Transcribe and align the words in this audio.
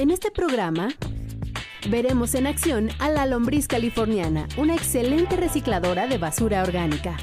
En 0.00 0.10
este 0.10 0.30
programa 0.30 0.88
veremos 1.90 2.34
en 2.34 2.46
acción 2.46 2.88
a 3.00 3.10
la 3.10 3.26
lombriz 3.26 3.68
californiana, 3.68 4.48
una 4.56 4.74
excelente 4.74 5.36
recicladora 5.36 6.06
de 6.06 6.16
basura 6.16 6.62
orgánica. 6.62 7.18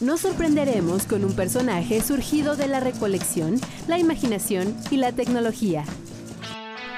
Nos 0.00 0.20
sorprenderemos 0.20 1.04
con 1.04 1.22
un 1.22 1.36
personaje 1.36 2.00
surgido 2.00 2.56
de 2.56 2.66
la 2.66 2.80
recolección, 2.80 3.60
la 3.88 3.98
imaginación 3.98 4.74
y 4.90 4.96
la 4.96 5.12
tecnología. 5.12 5.84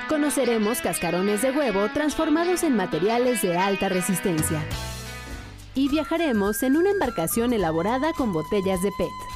Conoceremos 0.08 0.80
cascarones 0.80 1.42
de 1.42 1.50
huevo 1.50 1.88
transformados 1.92 2.62
en 2.62 2.76
materiales 2.76 3.42
de 3.42 3.58
alta 3.58 3.88
resistencia. 3.88 4.62
Y 5.74 5.88
viajaremos 5.88 6.62
en 6.62 6.76
una 6.76 6.90
embarcación 6.90 7.52
elaborada 7.52 8.12
con 8.12 8.32
botellas 8.32 8.80
de 8.80 8.92
PET. 8.96 9.33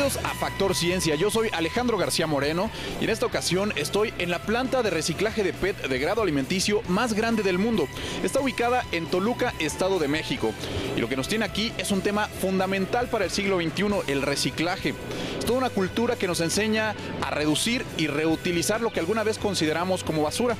Bienvenidos 0.00 0.24
a 0.24 0.34
Factor 0.34 0.74
Ciencia. 0.74 1.14
Yo 1.14 1.30
soy 1.30 1.50
Alejandro 1.52 1.98
García 1.98 2.26
Moreno 2.26 2.70
y 3.02 3.04
en 3.04 3.10
esta 3.10 3.26
ocasión 3.26 3.70
estoy 3.76 4.14
en 4.16 4.30
la 4.30 4.38
planta 4.38 4.82
de 4.82 4.88
reciclaje 4.88 5.44
de 5.44 5.52
PET 5.52 5.88
de 5.88 5.98
grado 5.98 6.22
alimenticio 6.22 6.80
más 6.88 7.12
grande 7.12 7.42
del 7.42 7.58
mundo. 7.58 7.86
Está 8.24 8.40
ubicada 8.40 8.82
en 8.92 9.04
Toluca, 9.04 9.52
Estado 9.58 9.98
de 9.98 10.08
México. 10.08 10.54
Y 10.96 11.00
lo 11.00 11.08
que 11.10 11.16
nos 11.16 11.28
tiene 11.28 11.44
aquí 11.44 11.70
es 11.76 11.90
un 11.90 12.00
tema 12.00 12.28
fundamental 12.28 13.08
para 13.08 13.26
el 13.26 13.30
siglo 13.30 13.60
XXI, 13.60 14.10
el 14.10 14.22
reciclaje. 14.22 14.94
Es 15.38 15.44
toda 15.44 15.58
una 15.58 15.68
cultura 15.68 16.16
que 16.16 16.26
nos 16.26 16.40
enseña 16.40 16.94
a 17.20 17.30
reducir 17.30 17.84
y 17.98 18.06
reutilizar 18.06 18.80
lo 18.80 18.94
que 18.94 19.00
alguna 19.00 19.22
vez 19.22 19.38
consideramos 19.38 20.02
como 20.02 20.22
basura. 20.22 20.56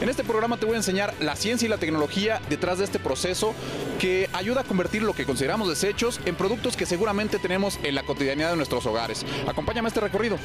En 0.00 0.10
este 0.10 0.24
programa 0.24 0.58
te 0.58 0.66
voy 0.66 0.74
a 0.74 0.76
enseñar 0.76 1.14
la 1.20 1.36
ciencia 1.36 1.64
y 1.64 1.68
la 1.70 1.78
tecnología 1.78 2.40
detrás 2.50 2.78
de 2.78 2.84
este 2.84 2.98
proceso 2.98 3.54
que 3.98 4.28
ayuda 4.34 4.60
a 4.60 4.64
convertir 4.64 5.02
lo 5.02 5.14
que 5.14 5.24
consideramos 5.24 5.68
desechos 5.68 6.20
en 6.26 6.34
productos 6.34 6.76
que 6.76 6.84
seguramente 6.84 7.38
tenemos 7.38 7.78
en 7.82 7.94
la 7.94 8.02
cotidianidad 8.02 8.50
de 8.50 8.56
nuestros 8.56 8.84
hogares. 8.84 9.24
Acompáñame 9.46 9.86
a 9.86 9.88
este 9.88 10.00
recorrido. 10.00 10.36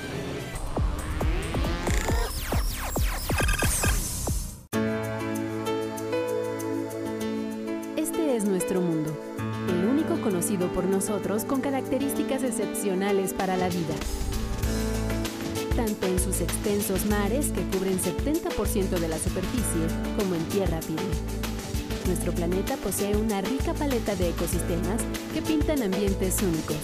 Este 7.98 8.38
es 8.38 8.46
nuestro 8.46 8.80
mundo, 8.80 9.14
el 9.68 9.86
único 9.86 10.22
conocido 10.22 10.70
por 10.70 10.86
nosotros 10.86 11.44
con 11.44 11.60
características 11.60 12.44
excepcionales 12.44 13.34
para 13.34 13.58
la 13.58 13.68
vida. 13.68 13.96
Tanto 15.76 16.06
en 16.06 16.20
sus 16.20 16.42
extensos 16.42 17.06
mares, 17.06 17.48
que 17.48 17.62
cubren 17.78 18.00
70% 18.00 19.00
de 19.00 19.08
la 19.08 19.18
superficie, 19.18 19.88
como 20.18 20.36
en 20.36 20.44
tierra 20.46 20.82
firme. 20.82 21.02
Nuestro 22.06 22.34
planeta 22.34 22.76
posee 22.78 23.16
una 23.16 23.42
rica 23.42 23.74
paleta 23.74 24.16
de 24.16 24.30
ecosistemas 24.30 25.02
que 25.34 25.42
pintan 25.42 25.82
ambientes 25.82 26.42
únicos, 26.42 26.76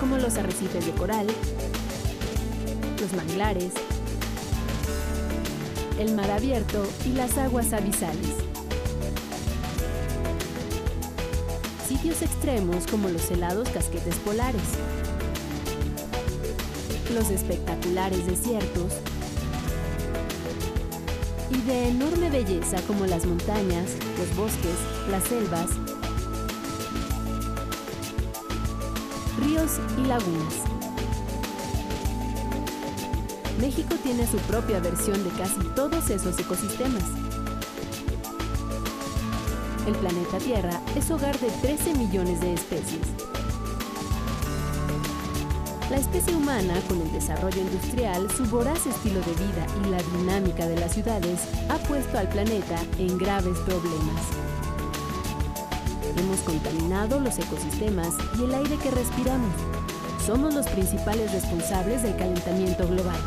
como 0.00 0.18
los 0.18 0.36
arrecifes 0.36 0.84
de 0.84 0.92
coral, 0.92 1.26
los 3.00 3.12
manglares, 3.14 3.72
el 5.98 6.14
mar 6.14 6.30
abierto 6.30 6.86
y 7.06 7.12
las 7.12 7.38
aguas 7.38 7.72
abisales. 7.72 8.34
Sitios 11.88 12.22
extremos 12.22 12.86
como 12.86 13.08
los 13.08 13.30
helados 13.30 13.68
casquetes 13.70 14.16
polares, 14.16 14.62
los 17.12 17.30
espectaculares 17.30 18.26
desiertos 18.26 18.92
y 21.50 21.60
de 21.66 21.88
enorme 21.88 22.30
belleza 22.30 22.80
como 22.86 23.06
las 23.06 23.26
montañas, 23.26 23.90
los 24.18 24.36
bosques, 24.36 24.76
las 25.10 25.24
selvas, 25.24 25.70
ríos 29.40 29.72
y 29.98 30.06
lagunas. 30.06 30.54
México 33.60 33.94
tiene 34.02 34.26
su 34.26 34.38
propia 34.38 34.80
versión 34.80 35.22
de 35.22 35.30
casi 35.30 35.60
todos 35.76 36.08
esos 36.10 36.38
ecosistemas. 36.38 37.04
El 39.86 39.94
planeta 39.96 40.38
Tierra 40.38 40.80
es 40.96 41.10
hogar 41.10 41.38
de 41.38 41.50
13 41.60 41.94
millones 41.94 42.40
de 42.40 42.54
especies. 42.54 43.31
La 45.90 45.98
especie 45.98 46.34
humana, 46.34 46.74
con 46.88 47.00
el 47.00 47.12
desarrollo 47.12 47.60
industrial, 47.60 48.30
su 48.30 48.44
voraz 48.46 48.86
estilo 48.86 49.20
de 49.20 49.32
vida 49.32 49.66
y 49.84 49.90
la 49.90 50.02
dinámica 50.18 50.66
de 50.66 50.78
las 50.78 50.92
ciudades, 50.92 51.40
ha 51.68 51.76
puesto 51.76 52.16
al 52.18 52.28
planeta 52.28 52.76
en 52.98 53.18
graves 53.18 53.58
problemas. 53.60 54.22
Hemos 56.16 56.40
contaminado 56.40 57.20
los 57.20 57.38
ecosistemas 57.38 58.14
y 58.38 58.44
el 58.44 58.54
aire 58.54 58.76
que 58.76 58.90
respiramos. 58.90 59.52
Somos 60.24 60.54
los 60.54 60.66
principales 60.68 61.32
responsables 61.32 62.02
del 62.02 62.16
calentamiento 62.16 62.86
global. 62.86 63.20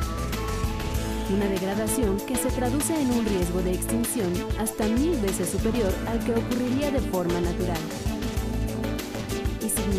Una 1.33 1.45
degradación 1.47 2.17
que 2.17 2.35
se 2.35 2.49
traduce 2.49 2.99
en 2.99 3.11
un 3.11 3.25
riesgo 3.25 3.61
de 3.61 3.73
extinción 3.73 4.33
hasta 4.59 4.87
mil 4.87 5.19
veces 5.19 5.49
superior 5.49 5.93
al 6.07 6.19
que 6.23 6.33
ocurriría 6.33 6.89
de 6.89 7.01
forma 7.01 7.39
natural 7.41 8.14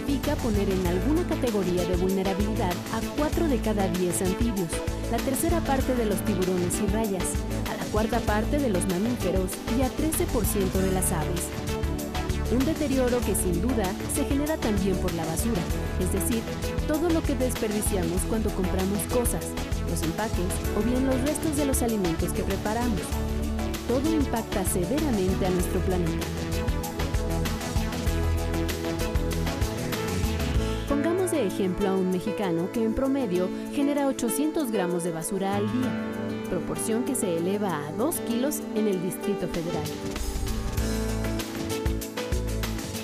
significa 0.07 0.37
poner 0.37 0.71
en 0.71 0.87
alguna 0.87 1.27
categoría 1.27 1.85
de 1.85 1.97
vulnerabilidad 1.97 2.73
a 2.93 3.01
4 3.19 3.49
de 3.49 3.59
cada 3.59 3.89
10 3.89 4.23
anfibios, 4.23 4.69
la 5.11 5.17
tercera 5.17 5.61
parte 5.61 5.97
de 5.97 6.07
los 6.07 6.25
tiburones 6.25 6.81
y 6.81 6.87
rayas, 6.93 7.25
a 7.69 7.77
la 7.77 7.85
cuarta 7.91 8.21
parte 8.21 8.59
de 8.59 8.69
los 8.69 8.87
mamíferos 8.87 9.51
y 9.77 9.83
a 9.83 9.89
13% 9.89 10.71
de 10.73 10.93
las 10.93 11.11
aves. 11.11 11.49
Un 12.53 12.65
deterioro 12.65 13.19
que 13.21 13.35
sin 13.35 13.61
duda 13.61 13.91
se 14.15 14.25
genera 14.25 14.57
también 14.59 14.97
por 14.99 15.13
la 15.15 15.25
basura, 15.25 15.63
es 15.99 16.13
decir, 16.13 16.43
todo 16.87 17.11
lo 17.11 17.21
que 17.23 17.35
desperdiciamos 17.35 18.21
cuando 18.29 18.51
compramos 18.51 19.01
cosas, 19.13 19.45
los 19.91 20.03
empaques 20.03 20.55
o 20.79 20.83
bien 20.83 21.05
los 21.05 21.21
restos 21.23 21.57
de 21.57 21.65
los 21.65 21.83
alimentos 21.83 22.33
que 22.33 22.45
preparamos. 22.45 23.03
Todo 23.89 24.09
impacta 24.13 24.65
severamente 24.65 25.47
a 25.47 25.51
nuestro 25.51 25.81
planeta. 25.81 26.46
Ejemplo 31.57 31.89
a 31.89 31.97
un 31.97 32.11
mexicano 32.11 32.69
que 32.71 32.85
en 32.85 32.93
promedio 32.93 33.49
genera 33.73 34.09
800 34.09 34.71
gramos 34.71 35.05
de 35.05 35.11
basura 35.11 35.57
al 35.57 35.63
día, 35.73 35.91
proporción 36.51 37.03
que 37.05 37.15
se 37.15 37.39
eleva 37.39 37.87
a 37.87 37.93
2 37.93 38.17
kilos 38.29 38.61
en 38.75 38.87
el 38.87 39.03
Distrito 39.03 39.49
Federal. 39.49 39.87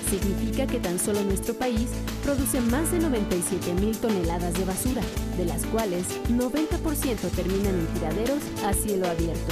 Significa 0.07 0.67
que 0.67 0.79
tan 0.79 0.99
solo 0.99 1.23
nuestro 1.23 1.55
país 1.55 1.89
produce 2.23 2.61
más 2.61 2.91
de 2.91 2.99
97 2.99 3.73
mil 3.73 3.97
toneladas 3.97 4.53
de 4.53 4.65
basura, 4.65 5.01
de 5.35 5.45
las 5.45 5.65
cuales 5.65 6.05
90% 6.29 7.31
terminan 7.35 7.73
en 7.73 7.87
tiraderos 7.87 8.43
a 8.63 8.73
cielo 8.73 9.07
abierto. 9.07 9.51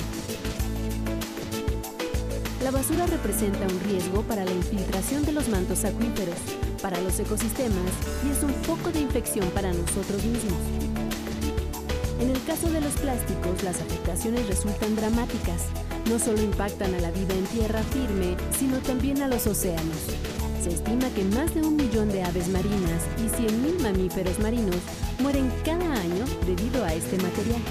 La 2.64 2.70
basura 2.70 3.08
representa 3.08 3.64
un 3.64 3.80
riesgo 3.80 4.22
para 4.22 4.46
la 4.46 4.52
infiltración 4.52 5.26
de 5.26 5.32
los 5.32 5.50
mantos 5.50 5.86
acuíferos, 5.86 6.38
para 6.82 7.00
los 7.02 7.20
ecosistemas 7.20 7.92
y 8.26 8.32
es 8.32 8.44
un 8.44 8.54
foco 8.64 8.92
de 8.92 9.02
infección 9.02 9.48
para 9.52 9.72
nosotros 9.72 10.24
mismos. 10.24 10.60
En 12.20 12.30
el 12.30 12.44
caso 12.44 12.70
de 12.70 12.82
los 12.82 12.94
plásticos, 12.94 13.64
las 13.64 13.82
afectaciones 13.82 14.48
resultan 14.48 14.96
dramáticas. 14.96 15.64
No 16.10 16.20
solo 16.20 16.42
impactan 16.42 16.94
a 16.94 17.00
la 17.00 17.12
vida 17.12 17.34
en 17.34 17.46
tierra 17.46 17.82
firme, 17.84 18.36
sino 18.58 18.78
también 18.80 19.22
a 19.22 19.28
los 19.28 19.48
océanos. 19.48 19.98
Se 20.62 20.70
estima 20.70 21.10
que 21.16 21.24
más 21.24 21.54
de 21.56 21.62
un 21.62 21.76
millón 21.76 22.10
de 22.10 22.24
aves 22.24 22.48
marinas 22.50 23.04
y 23.18 23.24
100.000 23.24 23.82
mamíferos 23.82 24.38
marinos 24.40 24.78
mueren 25.20 25.52
cada 25.66 25.94
año 25.94 26.26
debido 26.46 26.84
a 26.84 26.94
este 26.94 27.18
material. 27.18 27.62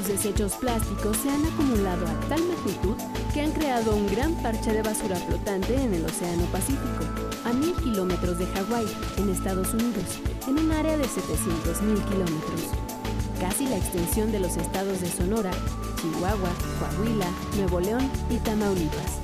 Los 0.00 0.08
desechos 0.08 0.52
plásticos 0.54 1.14
se 1.18 1.28
han 1.28 1.44
acumulado 1.44 2.06
a 2.06 2.20
tal 2.20 2.40
magnitud 2.40 2.96
que 3.34 3.42
han 3.42 3.52
creado 3.52 3.94
un 3.94 4.06
gran 4.06 4.32
parche 4.36 4.72
de 4.72 4.80
basura 4.80 5.16
flotante 5.16 5.74
en 5.74 5.92
el 5.92 6.06
Océano 6.06 6.46
Pacífico, 6.46 7.04
a 7.44 7.52
mil 7.52 7.74
kilómetros 7.74 8.38
de 8.38 8.46
Hawái, 8.46 8.86
en 9.18 9.28
Estados 9.28 9.74
Unidos, 9.74 10.04
en 10.48 10.58
un 10.58 10.72
área 10.72 10.96
de 10.96 11.04
700.000 11.04 12.02
kilómetros. 12.08 12.62
Casi 13.40 13.66
la 13.66 13.76
extensión 13.76 14.32
de 14.32 14.40
los 14.40 14.56
estados 14.56 15.02
de 15.02 15.10
Sonora, 15.10 15.50
Chihuahua, 16.00 16.50
Coahuila, 16.78 17.26
Nuevo 17.56 17.80
León 17.80 18.10
y 18.30 18.38
Tamaulipas. 18.38 19.18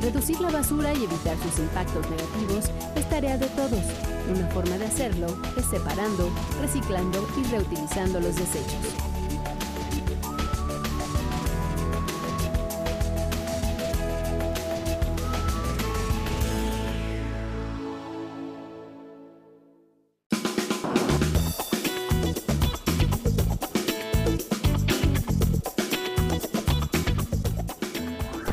Reducir 0.00 0.40
la 0.40 0.50
basura 0.50 0.92
y 0.94 1.04
evitar 1.04 1.36
sus 1.38 1.60
impactos 1.60 2.10
negativos 2.10 2.72
es 2.96 3.08
tarea 3.08 3.38
de 3.38 3.46
todos. 3.46 3.84
Una 4.28 4.48
forma 4.48 4.78
de 4.78 4.86
hacerlo 4.86 5.28
es 5.56 5.64
separando, 5.66 6.28
reciclando 6.60 7.24
y 7.40 7.44
reutilizando 7.52 8.18
los 8.18 8.34
desechos. 8.34 9.11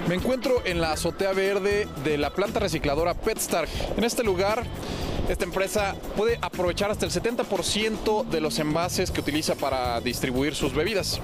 Me 0.09 0.15
encuentro 0.15 0.65
en 0.65 0.81
la 0.81 0.93
azotea 0.93 1.33
verde 1.33 1.87
de 2.03 2.17
la 2.17 2.31
planta 2.31 2.59
recicladora 2.59 3.13
Petstar. 3.13 3.67
En 3.95 4.03
este 4.03 4.23
lugar, 4.23 4.63
esta 5.29 5.43
empresa 5.43 5.95
puede 6.17 6.39
aprovechar 6.41 6.89
hasta 6.89 7.05
el 7.05 7.11
70% 7.11 8.25
de 8.25 8.41
los 8.41 8.57
envases 8.57 9.11
que 9.11 9.21
utiliza 9.21 9.53
para 9.53 10.01
distribuir 10.01 10.55
sus 10.55 10.73
bebidas. 10.73 11.21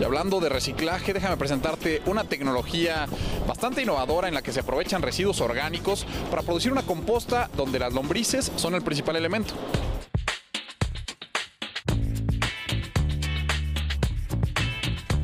Y 0.00 0.04
hablando 0.04 0.40
de 0.40 0.48
reciclaje, 0.48 1.12
déjame 1.12 1.36
presentarte 1.36 2.00
una 2.06 2.24
tecnología 2.24 3.04
bastante 3.46 3.82
innovadora 3.82 4.26
en 4.26 4.32
la 4.32 4.40
que 4.40 4.52
se 4.52 4.60
aprovechan 4.60 5.02
residuos 5.02 5.42
orgánicos 5.42 6.06
para 6.30 6.40
producir 6.40 6.72
una 6.72 6.86
composta 6.86 7.50
donde 7.58 7.78
las 7.78 7.92
lombrices 7.92 8.50
son 8.56 8.74
el 8.74 8.80
principal 8.80 9.16
elemento. 9.16 9.52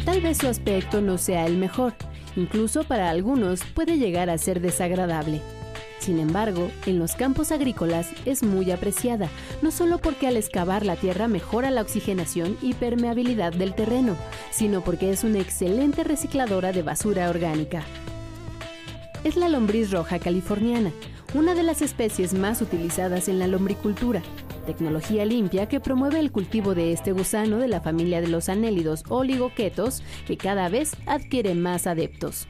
Tal 0.04 0.20
vez 0.20 0.36
su 0.36 0.48
aspecto 0.48 1.00
no 1.00 1.16
sea 1.16 1.46
el 1.46 1.56
mejor, 1.56 1.94
Incluso 2.36 2.84
para 2.84 3.10
algunos 3.10 3.62
puede 3.64 3.98
llegar 3.98 4.30
a 4.30 4.38
ser 4.38 4.60
desagradable. 4.60 5.40
Sin 6.00 6.18
embargo, 6.18 6.70
en 6.86 6.98
los 6.98 7.14
campos 7.14 7.52
agrícolas 7.52 8.08
es 8.24 8.42
muy 8.42 8.70
apreciada, 8.70 9.28
no 9.60 9.70
solo 9.70 9.98
porque 9.98 10.26
al 10.26 10.38
excavar 10.38 10.86
la 10.86 10.96
tierra 10.96 11.28
mejora 11.28 11.70
la 11.70 11.82
oxigenación 11.82 12.56
y 12.62 12.72
permeabilidad 12.72 13.52
del 13.52 13.74
terreno, 13.74 14.16
sino 14.50 14.80
porque 14.80 15.10
es 15.10 15.24
una 15.24 15.40
excelente 15.40 16.02
recicladora 16.02 16.72
de 16.72 16.82
basura 16.82 17.28
orgánica. 17.28 17.82
Es 19.24 19.36
la 19.36 19.50
lombriz 19.50 19.90
roja 19.90 20.18
californiana, 20.18 20.90
una 21.34 21.54
de 21.54 21.62
las 21.62 21.82
especies 21.82 22.32
más 22.32 22.62
utilizadas 22.62 23.28
en 23.28 23.38
la 23.38 23.46
lombricultura, 23.46 24.22
tecnología 24.60 25.24
limpia 25.24 25.66
que 25.66 25.80
promueve 25.80 26.20
el 26.20 26.32
cultivo 26.32 26.74
de 26.74 26.92
este 26.92 27.12
gusano 27.12 27.58
de 27.58 27.68
la 27.68 27.80
familia 27.80 28.20
de 28.20 28.28
los 28.28 28.48
anélidos 28.48 29.04
oligoquetos 29.08 30.02
que 30.26 30.36
cada 30.36 30.68
vez 30.68 30.96
adquiere 31.06 31.54
más 31.54 31.86
adeptos. 31.86 32.48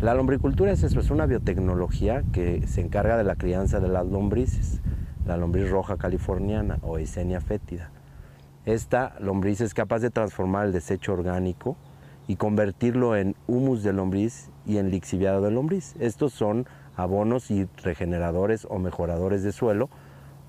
La 0.00 0.14
lombricultura 0.14 0.72
es 0.72 0.82
eso, 0.82 1.00
es 1.00 1.10
una 1.10 1.26
biotecnología 1.26 2.22
que 2.32 2.66
se 2.66 2.80
encarga 2.80 3.16
de 3.16 3.24
la 3.24 3.36
crianza 3.36 3.80
de 3.80 3.88
las 3.88 4.06
lombrices, 4.06 4.80
la 5.26 5.36
lombriz 5.36 5.68
roja 5.70 5.96
californiana 5.96 6.78
o 6.82 6.98
Eisenia 6.98 7.40
fétida. 7.40 7.90
Esta 8.64 9.16
lombriz 9.18 9.60
es 9.60 9.74
capaz 9.74 10.00
de 10.00 10.10
transformar 10.10 10.66
el 10.66 10.72
desecho 10.72 11.12
orgánico 11.12 11.76
y 12.26 12.36
convertirlo 12.36 13.16
en 13.16 13.34
humus 13.46 13.82
de 13.82 13.92
lombriz 13.92 14.50
y 14.66 14.76
en 14.76 14.90
lixiviado 14.90 15.40
de 15.40 15.50
lombriz. 15.50 15.96
Estos 15.98 16.32
son 16.32 16.66
abonos 16.96 17.50
y 17.50 17.66
regeneradores 17.82 18.66
o 18.68 18.78
mejoradores 18.78 19.42
de 19.42 19.52
suelo 19.52 19.88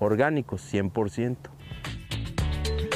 orgánicos 0.00 0.62
100%. 0.72 1.36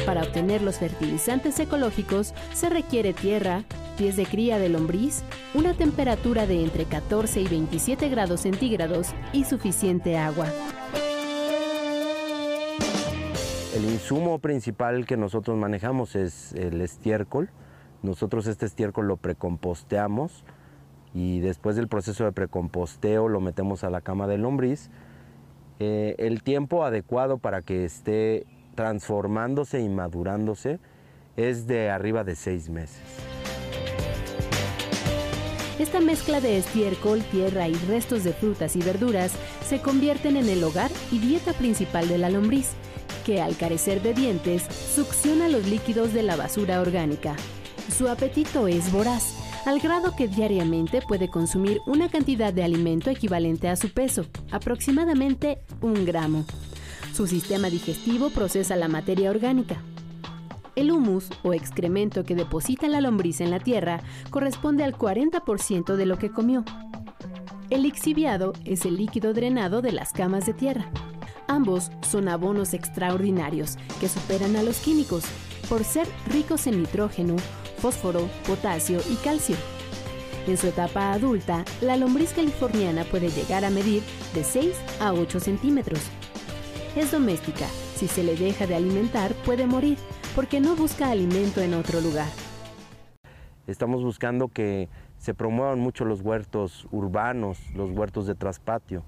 Para 0.04 0.22
obtener 0.22 0.60
los 0.60 0.78
fertilizantes 0.78 1.58
ecológicos 1.60 2.34
se 2.52 2.68
requiere 2.68 3.14
tierra, 3.14 3.64
pies 3.96 4.16
de 4.16 4.26
cría 4.26 4.58
de 4.58 4.68
lombriz, 4.68 5.22
una 5.54 5.72
temperatura 5.74 6.46
de 6.46 6.62
entre 6.62 6.84
14 6.84 7.40
y 7.40 7.48
27 7.48 8.08
grados 8.08 8.40
centígrados 8.40 9.14
y 9.32 9.44
suficiente 9.44 10.18
agua. 10.18 10.46
El 13.74 13.84
insumo 13.84 14.38
principal 14.40 15.06
que 15.06 15.16
nosotros 15.16 15.56
manejamos 15.56 16.16
es 16.16 16.52
el 16.52 16.80
estiércol. 16.80 17.50
Nosotros 18.02 18.46
este 18.46 18.66
estiércol 18.66 19.08
lo 19.08 19.16
precomposteamos 19.16 20.44
y 21.14 21.40
después 21.40 21.76
del 21.76 21.88
proceso 21.88 22.24
de 22.24 22.32
precomposteo 22.32 23.28
lo 23.28 23.40
metemos 23.40 23.84
a 23.84 23.90
la 23.90 24.00
cama 24.00 24.26
de 24.26 24.36
lombriz 24.36 24.90
eh, 25.80 26.14
el 26.18 26.42
tiempo 26.42 26.84
adecuado 26.84 27.38
para 27.38 27.62
que 27.62 27.84
esté 27.84 28.46
transformándose 28.74 29.80
y 29.80 29.88
madurándose 29.88 30.78
es 31.36 31.66
de 31.66 31.90
arriba 31.90 32.24
de 32.24 32.36
seis 32.36 32.68
meses. 32.68 33.00
Esta 35.78 36.00
mezcla 36.00 36.40
de 36.40 36.56
estiércol, 36.56 37.22
tierra 37.22 37.68
y 37.68 37.74
restos 37.74 38.22
de 38.22 38.32
frutas 38.32 38.76
y 38.76 38.80
verduras 38.80 39.32
se 39.66 39.80
convierten 39.80 40.36
en 40.36 40.48
el 40.48 40.62
hogar 40.62 40.90
y 41.10 41.18
dieta 41.18 41.52
principal 41.52 42.08
de 42.08 42.18
la 42.18 42.30
lombriz, 42.30 42.70
que 43.26 43.40
al 43.40 43.56
carecer 43.56 44.00
de 44.00 44.14
dientes 44.14 44.62
succiona 44.62 45.48
los 45.48 45.66
líquidos 45.66 46.12
de 46.12 46.22
la 46.22 46.36
basura 46.36 46.80
orgánica. 46.80 47.34
Su 47.90 48.08
apetito 48.08 48.68
es 48.68 48.92
voraz 48.92 49.43
al 49.64 49.80
grado 49.80 50.14
que 50.14 50.28
diariamente 50.28 51.00
puede 51.00 51.28
consumir 51.28 51.80
una 51.86 52.08
cantidad 52.08 52.52
de 52.52 52.62
alimento 52.62 53.10
equivalente 53.10 53.68
a 53.68 53.76
su 53.76 53.90
peso, 53.90 54.26
aproximadamente 54.50 55.58
un 55.80 56.04
gramo. 56.04 56.44
Su 57.14 57.26
sistema 57.26 57.70
digestivo 57.70 58.30
procesa 58.30 58.76
la 58.76 58.88
materia 58.88 59.30
orgánica. 59.30 59.76
El 60.76 60.90
humus 60.90 61.28
o 61.42 61.54
excremento 61.54 62.24
que 62.24 62.34
deposita 62.34 62.88
la 62.88 63.00
lombriz 63.00 63.40
en 63.40 63.50
la 63.50 63.60
tierra 63.60 64.00
corresponde 64.30 64.84
al 64.84 64.94
40% 64.94 65.96
de 65.96 66.06
lo 66.06 66.18
que 66.18 66.30
comió. 66.30 66.64
El 67.70 67.82
lixiviado 67.82 68.52
es 68.64 68.84
el 68.84 68.96
líquido 68.96 69.32
drenado 69.32 69.80
de 69.80 69.92
las 69.92 70.12
camas 70.12 70.44
de 70.44 70.52
tierra. 70.52 70.90
Ambos 71.46 71.90
son 72.02 72.28
abonos 72.28 72.74
extraordinarios 72.74 73.76
que 74.00 74.08
superan 74.08 74.56
a 74.56 74.62
los 74.62 74.78
químicos 74.78 75.24
por 75.68 75.84
ser 75.84 76.06
ricos 76.30 76.66
en 76.66 76.80
nitrógeno, 76.80 77.36
fósforo, 77.84 78.30
potasio 78.46 78.98
y 79.10 79.16
calcio. 79.16 79.56
En 80.46 80.56
su 80.56 80.68
etapa 80.68 81.12
adulta, 81.12 81.66
la 81.82 81.98
lombriz 81.98 82.32
californiana 82.32 83.04
puede 83.04 83.28
llegar 83.28 83.62
a 83.62 83.68
medir 83.68 84.02
de 84.32 84.42
6 84.42 84.74
a 85.00 85.12
8 85.12 85.38
centímetros. 85.38 86.00
Es 86.96 87.12
doméstica. 87.12 87.66
Si 87.96 88.08
se 88.08 88.24
le 88.24 88.36
deja 88.36 88.66
de 88.66 88.74
alimentar, 88.74 89.34
puede 89.44 89.66
morir 89.66 89.98
porque 90.34 90.60
no 90.60 90.76
busca 90.76 91.10
alimento 91.10 91.60
en 91.60 91.74
otro 91.74 92.00
lugar. 92.00 92.28
Estamos 93.66 94.02
buscando 94.02 94.48
que 94.48 94.88
se 95.18 95.34
promuevan 95.34 95.78
mucho 95.78 96.06
los 96.06 96.22
huertos 96.22 96.88
urbanos, 96.90 97.58
los 97.74 97.90
huertos 97.90 98.26
de 98.26 98.34
traspatio. 98.34 99.04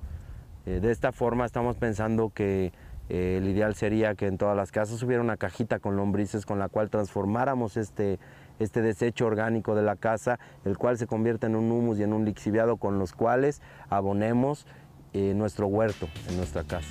Eh, 0.67 0.81
de 0.81 0.93
esta 0.93 1.13
forma 1.13 1.47
estamos 1.47 1.77
pensando 1.77 2.29
que 2.29 2.75
eh, 3.09 3.39
el 3.39 3.49
ideal 3.49 3.75
sería 3.75 4.15
que 4.15 4.27
en 4.27 4.37
todas 4.37 4.57
las 4.57 4.73
casas 4.73 5.03
hubiera 5.03 5.23
una 5.23 5.37
cajita 5.37 5.79
con 5.79 5.97
lombrices 5.97 6.45
con 6.45 6.59
la 6.59 6.69
cual 6.69 6.91
transformáramos 6.91 7.77
este, 7.77 8.19
este 8.59 8.83
desecho 8.83 9.27
orgánico 9.27 9.75
de 9.75 9.83
la 9.83 9.97
casa, 9.97 10.39
el 10.65 10.79
cual 10.79 10.99
se 10.99 11.07
convierte 11.07 11.47
en 11.47 11.57
un 11.57 11.71
humus 11.71 11.99
y 11.99 12.03
en 12.03 12.13
un 12.13 12.25
lixiviado 12.25 12.77
con 12.77 12.99
los 12.99 13.13
cuales 13.13 13.61
abonemos 13.89 14.67
eh, 15.13 15.33
nuestro 15.35 15.67
huerto 15.67 16.09
en 16.29 16.37
nuestra 16.37 16.65
casa. 16.65 16.89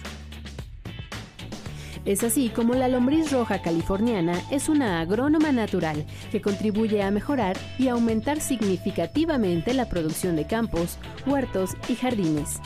Es 2.05 2.23
así 2.23 2.49
como 2.49 2.75
la 2.75 2.87
lombriz 2.87 3.31
roja 3.31 3.63
californiana 3.63 4.39
es 4.51 4.69
una 4.69 5.01
agrónoma 5.01 5.51
natural 5.51 6.05
que 6.31 6.39
contribuye 6.39 7.01
a 7.01 7.09
mejorar 7.09 7.57
y 7.79 7.87
aumentar 7.87 8.41
significativamente 8.41 9.73
la 9.73 9.89
producción 9.89 10.35
de 10.35 10.45
campos, 10.45 10.99
huertos 11.25 11.75
y 11.89 11.95
jardines. 11.95 12.61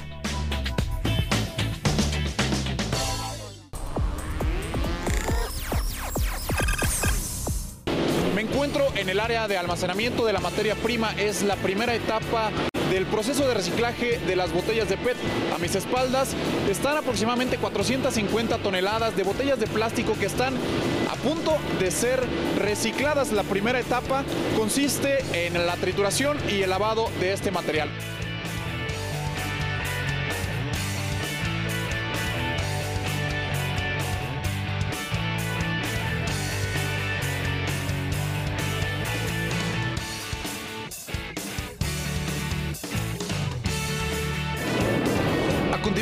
Área 9.29 9.48
de 9.48 9.57
almacenamiento 9.59 10.25
de 10.25 10.33
la 10.33 10.39
materia 10.39 10.74
prima. 10.74 11.13
Es 11.15 11.43
la 11.43 11.55
primera 11.57 11.93
etapa 11.93 12.50
del 12.89 13.05
proceso 13.05 13.48
de 13.48 13.53
reciclaje 13.53 14.17
de 14.25 14.36
las 14.36 14.51
botellas 14.51 14.89
de 14.89 14.98
PET. 14.98 15.15
A 15.53 15.59
mis 15.59 15.75
espaldas 15.75 16.31
están 16.67 16.98
aproximadamente 16.98 17.59
450 17.59 18.57
toneladas 18.57 19.15
de 19.15 19.21
botellas 19.21 19.59
de 19.59 19.67
plástico 19.67 20.15
que 20.19 20.25
están 20.25 20.55
a 21.12 21.15
punto 21.17 21.59
de 21.79 21.91
ser 21.91 22.19
recicladas. 22.57 23.31
La 23.31 23.43
primera 23.43 23.79
etapa 23.79 24.24
consiste 24.57 25.19
en 25.33 25.63
la 25.67 25.75
trituración 25.75 26.36
y 26.50 26.63
el 26.63 26.71
lavado 26.71 27.12
de 27.19 27.31
este 27.31 27.51
material. 27.51 27.89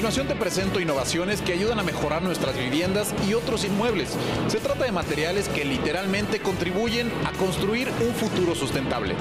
Continuación 0.07 0.37
te 0.37 0.41
presento 0.41 0.79
innovaciones 0.79 1.41
que 1.41 1.51
ayudan 1.51 1.79
a 1.79 1.83
mejorar 1.83 2.21
nuestras 2.21 2.57
viviendas 2.57 3.13
y 3.27 3.33
otros 3.33 3.65
inmuebles. 3.65 4.15
Se 4.47 4.61
trata 4.61 4.85
de 4.85 4.93
materiales 4.93 5.49
que 5.49 5.65
literalmente 5.65 6.39
contribuyen 6.39 7.11
a 7.25 7.33
construir 7.33 7.89
un 7.99 8.15
futuro 8.15 8.55
sustentable. 8.55 9.15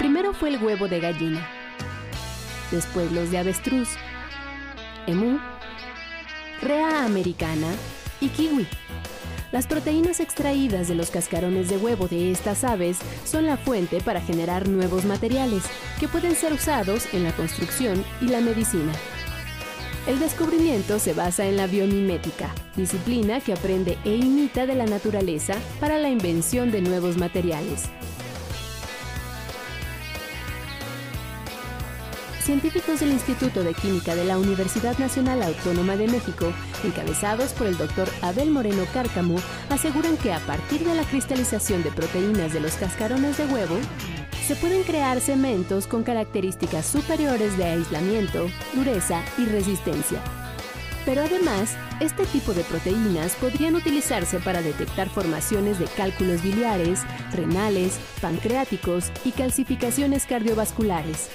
Primero 0.00 0.34
fue 0.34 0.48
el 0.48 0.60
huevo 0.60 0.88
de 0.88 0.98
gallina, 0.98 1.48
después 2.72 3.12
los 3.12 3.30
de 3.30 3.38
avestruz, 3.38 3.90
emú, 5.06 5.38
rea 6.60 7.04
americana 7.04 7.68
y 8.20 8.30
kiwi. 8.30 8.66
Las 9.54 9.68
proteínas 9.68 10.18
extraídas 10.18 10.88
de 10.88 10.96
los 10.96 11.12
cascarones 11.12 11.68
de 11.68 11.76
huevo 11.76 12.08
de 12.08 12.32
estas 12.32 12.64
aves 12.64 12.98
son 13.24 13.46
la 13.46 13.56
fuente 13.56 14.00
para 14.00 14.20
generar 14.20 14.68
nuevos 14.68 15.04
materiales 15.04 15.62
que 16.00 16.08
pueden 16.08 16.34
ser 16.34 16.52
usados 16.52 17.06
en 17.14 17.22
la 17.22 17.30
construcción 17.30 18.04
y 18.20 18.24
la 18.24 18.40
medicina. 18.40 18.92
El 20.08 20.18
descubrimiento 20.18 20.98
se 20.98 21.12
basa 21.12 21.46
en 21.46 21.56
la 21.56 21.68
biomimética, 21.68 22.52
disciplina 22.74 23.38
que 23.38 23.52
aprende 23.52 23.96
e 24.04 24.16
imita 24.16 24.66
de 24.66 24.74
la 24.74 24.86
naturaleza 24.86 25.54
para 25.78 26.00
la 26.00 26.08
invención 26.08 26.72
de 26.72 26.82
nuevos 26.82 27.16
materiales. 27.16 27.84
Científicos 32.44 33.00
del 33.00 33.10
Instituto 33.10 33.64
de 33.64 33.72
Química 33.72 34.14
de 34.14 34.24
la 34.24 34.38
Universidad 34.38 34.98
Nacional 34.98 35.42
Autónoma 35.42 35.96
de 35.96 36.08
México, 36.08 36.52
encabezados 36.84 37.52
por 37.54 37.66
el 37.66 37.78
doctor 37.78 38.06
Abel 38.20 38.50
Moreno 38.50 38.84
Cárcamo, 38.92 39.36
aseguran 39.70 40.18
que 40.18 40.32
a 40.32 40.40
partir 40.40 40.84
de 40.84 40.94
la 40.94 41.04
cristalización 41.04 41.82
de 41.82 41.90
proteínas 41.90 42.52
de 42.52 42.60
los 42.60 42.74
cascarones 42.74 43.38
de 43.38 43.46
huevo, 43.46 43.76
se 44.46 44.56
pueden 44.56 44.82
crear 44.82 45.20
cementos 45.20 45.86
con 45.86 46.02
características 46.02 46.84
superiores 46.84 47.56
de 47.56 47.64
aislamiento, 47.64 48.46
dureza 48.74 49.22
y 49.38 49.46
resistencia. 49.46 50.20
Pero 51.06 51.22
además, 51.22 51.76
este 52.00 52.26
tipo 52.26 52.52
de 52.52 52.62
proteínas 52.64 53.36
podrían 53.36 53.74
utilizarse 53.74 54.38
para 54.38 54.60
detectar 54.60 55.08
formaciones 55.08 55.78
de 55.78 55.86
cálculos 55.86 56.42
biliares, 56.42 57.00
renales, 57.32 57.98
pancreáticos 58.20 59.10
y 59.24 59.32
calcificaciones 59.32 60.26
cardiovasculares. 60.26 61.30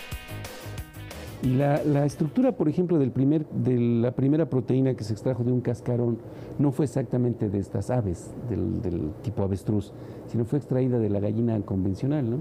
Y 1.42 1.56
la, 1.56 2.06
estructura, 2.06 2.52
por 2.52 2.68
ejemplo, 2.68 3.00
del 3.00 3.12
primer, 3.12 3.48
de 3.48 3.80
la 3.80 4.12
primera 4.12 4.50
proteína 4.50 4.94
que 4.96 5.06
se 5.06 5.14
extrajo 5.14 5.44
de 5.44 5.54
un 5.54 5.62
cascarón 5.62 6.18
no 6.58 6.74
fue 6.74 6.86
exactamente 6.86 7.50
de 7.50 7.60
estas 7.60 7.90
aves, 7.90 8.32
del, 8.50 9.12
tipo 9.24 9.44
avestruz, 9.44 9.94
sino 10.28 10.44
fue 10.44 10.60
extraída 10.60 11.00
de 11.00 11.10
la 11.10 11.22
gallina 11.22 11.58
convencional. 11.62 12.30
¿no? 12.30 12.38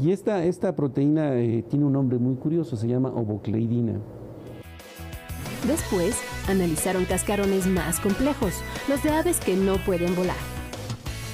Y 0.00 0.12
esta, 0.12 0.44
esta 0.44 0.76
proteína 0.76 1.34
eh, 1.34 1.64
tiene 1.68 1.84
un 1.84 1.94
nombre 1.94 2.18
muy 2.18 2.36
curioso, 2.36 2.76
se 2.76 2.86
llama 2.86 3.08
ovocleidina. 3.08 3.94
Después, 5.66 6.16
analizaron 6.48 7.04
cascarones 7.04 7.66
más 7.66 7.98
complejos, 7.98 8.54
los 8.88 9.02
de 9.02 9.10
aves 9.10 9.40
que 9.40 9.56
no 9.56 9.76
pueden 9.84 10.14
volar. 10.14 10.51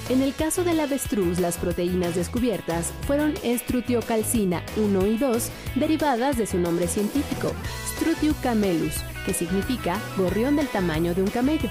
En 0.09 0.23
el 0.23 0.33
caso 0.33 0.63
del 0.63 0.79
avestruz, 0.79 1.39
las 1.39 1.59
proteínas 1.59 2.15
descubiertas 2.15 2.91
fueron 3.01 3.33
estrutiocalcina 3.43 4.63
1 4.75 5.05
y 5.05 5.17
2, 5.19 5.51
derivadas 5.75 6.35
de 6.35 6.47
su 6.47 6.57
nombre 6.57 6.87
científico, 6.87 7.49
Strutiu 7.93 8.33
camelus, 8.41 8.95
que 9.23 9.33
significa 9.33 9.99
gorrión 10.17 10.55
del 10.55 10.67
tamaño 10.67 11.13
de 11.13 11.21
un 11.21 11.29
camello. 11.29 11.69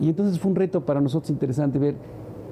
Y 0.00 0.08
entonces 0.08 0.40
fue 0.40 0.50
un 0.50 0.56
reto 0.56 0.86
para 0.86 1.02
nosotros 1.02 1.28
interesante 1.28 1.78
ver 1.78 1.96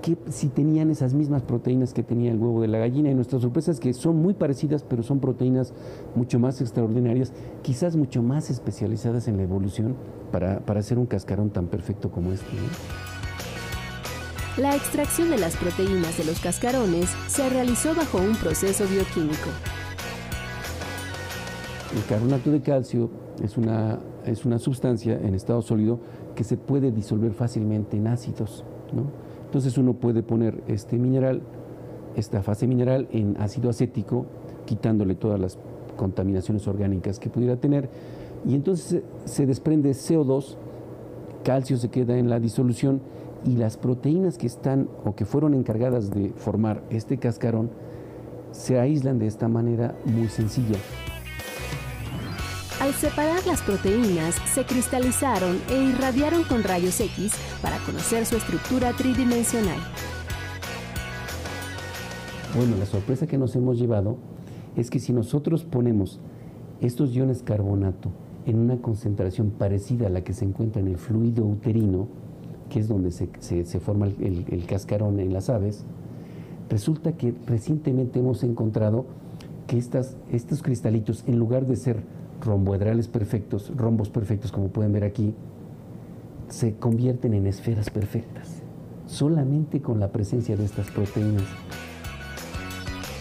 que, 0.02 0.18
si 0.28 0.48
tenían 0.48 0.90
esas 0.90 1.14
mismas 1.14 1.42
proteínas 1.42 1.94
que 1.94 2.02
tenía 2.02 2.30
el 2.32 2.38
huevo 2.38 2.60
de 2.60 2.68
la 2.68 2.76
gallina. 2.76 3.10
Y 3.10 3.14
nuestra 3.14 3.38
sorpresa 3.38 3.70
es 3.70 3.80
que 3.80 3.94
son 3.94 4.16
muy 4.16 4.34
parecidas, 4.34 4.82
pero 4.82 5.02
son 5.04 5.20
proteínas 5.20 5.72
mucho 6.14 6.38
más 6.38 6.60
extraordinarias, 6.60 7.32
quizás 7.62 7.96
mucho 7.96 8.22
más 8.22 8.50
especializadas 8.50 9.26
en 9.26 9.38
la 9.38 9.44
evolución 9.44 9.96
para, 10.32 10.62
hacer 10.78 10.98
un 10.98 11.06
cascarón 11.06 11.48
tan 11.48 11.68
perfecto 11.68 12.10
como 12.10 12.32
este. 12.32 12.56
La 14.56 14.74
extracción 14.74 15.28
de 15.28 15.36
las 15.36 15.54
proteínas 15.54 16.16
de 16.16 16.24
los 16.24 16.40
cascarones 16.40 17.10
se 17.28 17.46
realizó 17.50 17.94
bajo 17.94 18.16
un 18.16 18.34
proceso 18.36 18.86
bioquímico. 18.86 19.50
El 21.94 22.02
carbonato 22.08 22.50
de 22.50 22.62
calcio 22.62 23.10
es 23.44 23.58
una, 23.58 24.00
es 24.24 24.46
una 24.46 24.58
sustancia 24.58 25.20
en 25.20 25.34
estado 25.34 25.60
sólido 25.60 26.00
que 26.34 26.42
se 26.42 26.56
puede 26.56 26.90
disolver 26.90 27.34
fácilmente 27.34 27.98
en 27.98 28.06
ácidos. 28.06 28.64
Entonces 29.44 29.76
uno 29.76 29.92
puede 29.92 30.22
poner 30.22 30.62
este 30.68 30.96
mineral, 30.96 31.42
esta 32.16 32.42
fase 32.42 32.66
mineral 32.66 33.08
en 33.12 33.36
ácido 33.38 33.68
acético, 33.68 34.24
quitándole 34.64 35.16
todas 35.16 35.38
las 35.38 35.58
contaminaciones 35.98 36.66
orgánicas 36.66 37.18
que 37.18 37.28
pudiera 37.28 37.56
tener, 37.56 37.90
y 38.46 38.54
entonces 38.54 39.02
se 39.26 39.44
desprende 39.44 39.90
CO2, 39.90 40.56
calcio 41.44 41.76
se 41.76 41.90
queda 41.90 42.16
en 42.16 42.30
la 42.30 42.40
disolución 42.40 43.02
y 43.44 43.56
las 43.56 43.76
proteínas 43.76 44.38
que 44.38 44.46
están 44.46 44.88
o 45.04 45.14
que 45.14 45.24
fueron 45.24 45.54
encargadas 45.54 46.10
de 46.10 46.30
formar 46.30 46.82
este 46.90 47.18
cascarón 47.18 47.70
se 48.52 48.78
aíslan 48.78 49.18
de 49.18 49.26
esta 49.26 49.48
manera 49.48 49.94
muy 50.04 50.28
sencilla. 50.28 50.78
Al 52.80 52.92
separar 52.92 53.44
las 53.46 53.62
proteínas, 53.62 54.34
se 54.52 54.64
cristalizaron 54.64 55.58
e 55.70 55.82
irradiaron 55.82 56.44
con 56.44 56.62
rayos 56.62 57.00
X 57.00 57.32
para 57.62 57.78
conocer 57.78 58.26
su 58.26 58.36
estructura 58.36 58.92
tridimensional. 58.92 59.78
Bueno, 62.54 62.76
la 62.78 62.86
sorpresa 62.86 63.26
que 63.26 63.38
nos 63.38 63.56
hemos 63.56 63.78
llevado 63.78 64.18
es 64.76 64.90
que 64.90 64.98
si 64.98 65.12
nosotros 65.12 65.64
ponemos 65.64 66.20
estos 66.80 67.14
iones 67.14 67.42
carbonato 67.42 68.10
en 68.44 68.58
una 68.58 68.76
concentración 68.80 69.50
parecida 69.50 70.06
a 70.06 70.10
la 70.10 70.22
que 70.22 70.32
se 70.32 70.44
encuentra 70.44 70.80
en 70.80 70.88
el 70.88 70.98
fluido 70.98 71.44
uterino, 71.44 72.08
que 72.68 72.80
es 72.80 72.88
donde 72.88 73.10
se, 73.10 73.80
forma 73.80 74.06
el, 74.06 74.64
cascarón 74.66 75.20
en 75.20 75.32
las 75.32 75.48
aves, 75.50 75.84
resulta 76.68 77.12
que 77.12 77.34
recientemente 77.46 78.18
hemos 78.18 78.42
encontrado 78.42 79.06
que 79.66 79.78
estas, 79.78 80.16
estos 80.30 80.62
cristalitos, 80.62 81.24
en 81.26 81.38
lugar 81.38 81.66
de 81.66 81.76
ser 81.76 82.02
romboedrales 82.40 83.08
perfectos, 83.08 83.72
rombos 83.76 84.08
perfectos 84.10 84.52
como 84.52 84.68
pueden 84.68 84.92
ver 84.92 85.04
aquí, 85.04 85.34
se 86.48 86.74
convierten 86.74 87.34
en 87.34 87.46
esferas 87.46 87.90
perfectas, 87.90 88.62
solamente 89.06 89.80
con 89.80 90.00
la 90.00 90.12
presencia 90.12 90.56
de 90.56 90.64
estas 90.64 90.90
proteínas. 90.90 91.44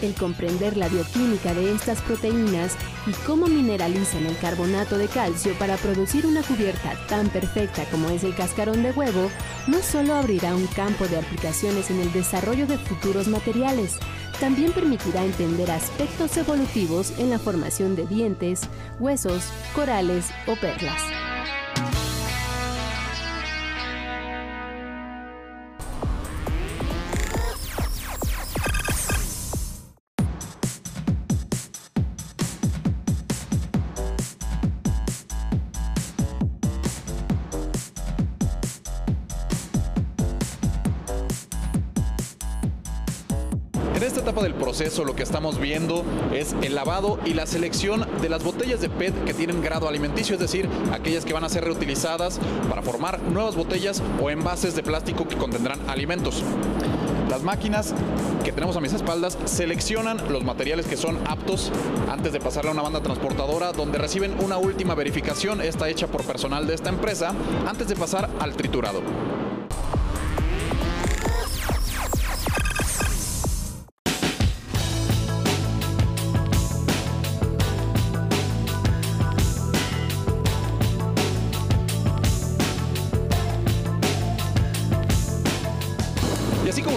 El 0.02 0.14
comprender 0.14 0.76
la 0.76 0.88
bioquímica 0.88 1.54
de 1.54 1.72
estas 1.72 2.02
proteínas 2.02 2.76
y 3.06 3.12
cómo 3.26 3.46
mineralizan 3.46 4.26
el 4.26 4.36
carbonato 4.38 4.98
de 4.98 5.08
calcio 5.08 5.54
para 5.58 5.76
producir 5.76 6.26
una 6.26 6.42
cubierta 6.42 6.94
tan 7.08 7.28
perfecta 7.28 7.84
como 7.90 8.10
es 8.10 8.24
el 8.24 8.34
cascarón 8.34 8.82
de 8.82 8.90
huevo, 8.90 9.30
no 9.66 9.80
solo 9.80 10.14
abrirá 10.14 10.54
un 10.54 10.66
campo 10.68 11.06
de 11.06 11.18
aplicaciones 11.18 11.90
en 11.90 12.00
el 12.00 12.12
desarrollo 12.12 12.66
de 12.66 12.78
futuros 12.78 13.28
materiales, 13.28 13.98
también 14.40 14.72
permitirá 14.72 15.24
entender 15.24 15.70
aspectos 15.70 16.36
evolutivos 16.36 17.12
en 17.18 17.30
la 17.30 17.38
formación 17.38 17.96
de 17.96 18.06
dientes, 18.06 18.62
huesos, 18.98 19.44
corales 19.74 20.26
o 20.46 20.56
perlas. 20.56 21.00
Esta 44.16 44.30
etapa 44.30 44.42
del 44.42 44.54
proceso 44.54 45.04
lo 45.04 45.14
que 45.14 45.22
estamos 45.22 45.60
viendo 45.60 46.02
es 46.32 46.56
el 46.62 46.74
lavado 46.74 47.18
y 47.26 47.34
la 47.34 47.44
selección 47.44 48.06
de 48.22 48.30
las 48.30 48.42
botellas 48.42 48.80
de 48.80 48.88
PET 48.88 49.24
que 49.24 49.34
tienen 49.34 49.60
grado 49.60 49.88
alimenticio, 49.88 50.36
es 50.36 50.40
decir, 50.40 50.70
aquellas 50.90 51.26
que 51.26 51.34
van 51.34 51.44
a 51.44 51.50
ser 51.50 51.64
reutilizadas 51.64 52.40
para 52.70 52.80
formar 52.80 53.20
nuevas 53.20 53.56
botellas 53.56 54.02
o 54.22 54.30
envases 54.30 54.74
de 54.74 54.82
plástico 54.82 55.28
que 55.28 55.36
contendrán 55.36 55.78
alimentos. 55.90 56.42
Las 57.28 57.42
máquinas 57.42 57.92
que 58.42 58.52
tenemos 58.52 58.74
a 58.78 58.80
mis 58.80 58.94
espaldas 58.94 59.36
seleccionan 59.44 60.16
los 60.30 60.44
materiales 60.44 60.86
que 60.86 60.96
son 60.96 61.18
aptos 61.26 61.70
antes 62.10 62.32
de 62.32 62.40
pasarle 62.40 62.70
a 62.70 62.72
una 62.72 62.82
banda 62.82 63.02
transportadora 63.02 63.72
donde 63.72 63.98
reciben 63.98 64.34
una 64.42 64.56
última 64.56 64.94
verificación, 64.94 65.60
esta 65.60 65.90
hecha 65.90 66.06
por 66.06 66.24
personal 66.24 66.66
de 66.66 66.74
esta 66.74 66.88
empresa, 66.88 67.34
antes 67.66 67.88
de 67.88 67.96
pasar 67.96 68.30
al 68.40 68.56
triturado. 68.56 69.02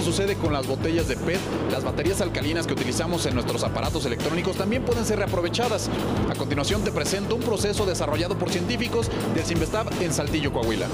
Sucede 0.09 0.35
con 0.35 0.51
las 0.51 0.65
botellas 0.65 1.07
de 1.07 1.15
PET, 1.15 1.39
las 1.71 1.83
baterías 1.83 2.19
alcalinas 2.21 2.65
que 2.65 2.73
utilizamos 2.73 3.25
en 3.27 3.35
nuestros 3.35 3.63
aparatos 3.63 4.05
electrónicos 4.05 4.57
también 4.57 4.83
pueden 4.83 5.05
ser 5.05 5.19
reaprovechadas. 5.19 5.89
A 6.29 6.35
continuación 6.35 6.83
te 6.83 6.91
presento 6.91 7.35
un 7.35 7.41
proceso 7.41 7.85
desarrollado 7.85 8.37
por 8.37 8.49
científicos 8.49 9.09
del 9.35 9.43
Simvestab 9.45 9.87
en 10.01 10.11
Saltillo, 10.11 10.51
Coahuila. 10.51 10.87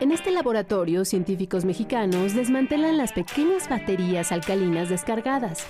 En 0.00 0.12
este 0.12 0.30
laboratorio, 0.30 1.04
científicos 1.04 1.64
mexicanos 1.64 2.34
desmantelan 2.34 2.96
las 2.96 3.12
pequeñas 3.12 3.68
baterías 3.68 4.30
alcalinas 4.30 4.88
descargadas. 4.88 5.66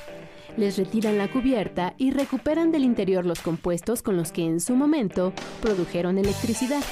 Les 0.57 0.79
retiran 0.79 1.19
la 1.19 1.29
cubierta 1.29 1.95
y 1.99 2.13
recuperan 2.13 2.71
del 2.71 2.85
interior 2.85 3.27
los 3.27 3.41
compuestos 3.41 4.03
con 4.03 4.17
los 4.17 4.31
que 4.31 4.45
en 4.45 4.61
su 4.61 4.77
momento 4.77 5.33
produjeron 5.61 6.19
electricidad. 6.19 6.83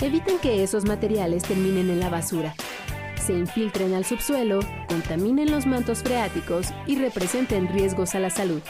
Evitan 0.00 0.38
que 0.38 0.62
esos 0.62 0.84
materiales 0.84 1.42
terminen 1.42 1.90
en 1.90 2.00
la 2.00 2.08
basura, 2.08 2.54
se 3.20 3.34
infiltren 3.34 3.94
al 3.94 4.04
subsuelo, 4.04 4.60
contaminen 4.88 5.50
los 5.50 5.66
mantos 5.66 6.02
freáticos 6.02 6.68
y 6.86 6.96
representen 6.96 7.68
riesgos 7.68 8.14
a 8.14 8.18
la 8.18 8.30
salud. 8.30 8.62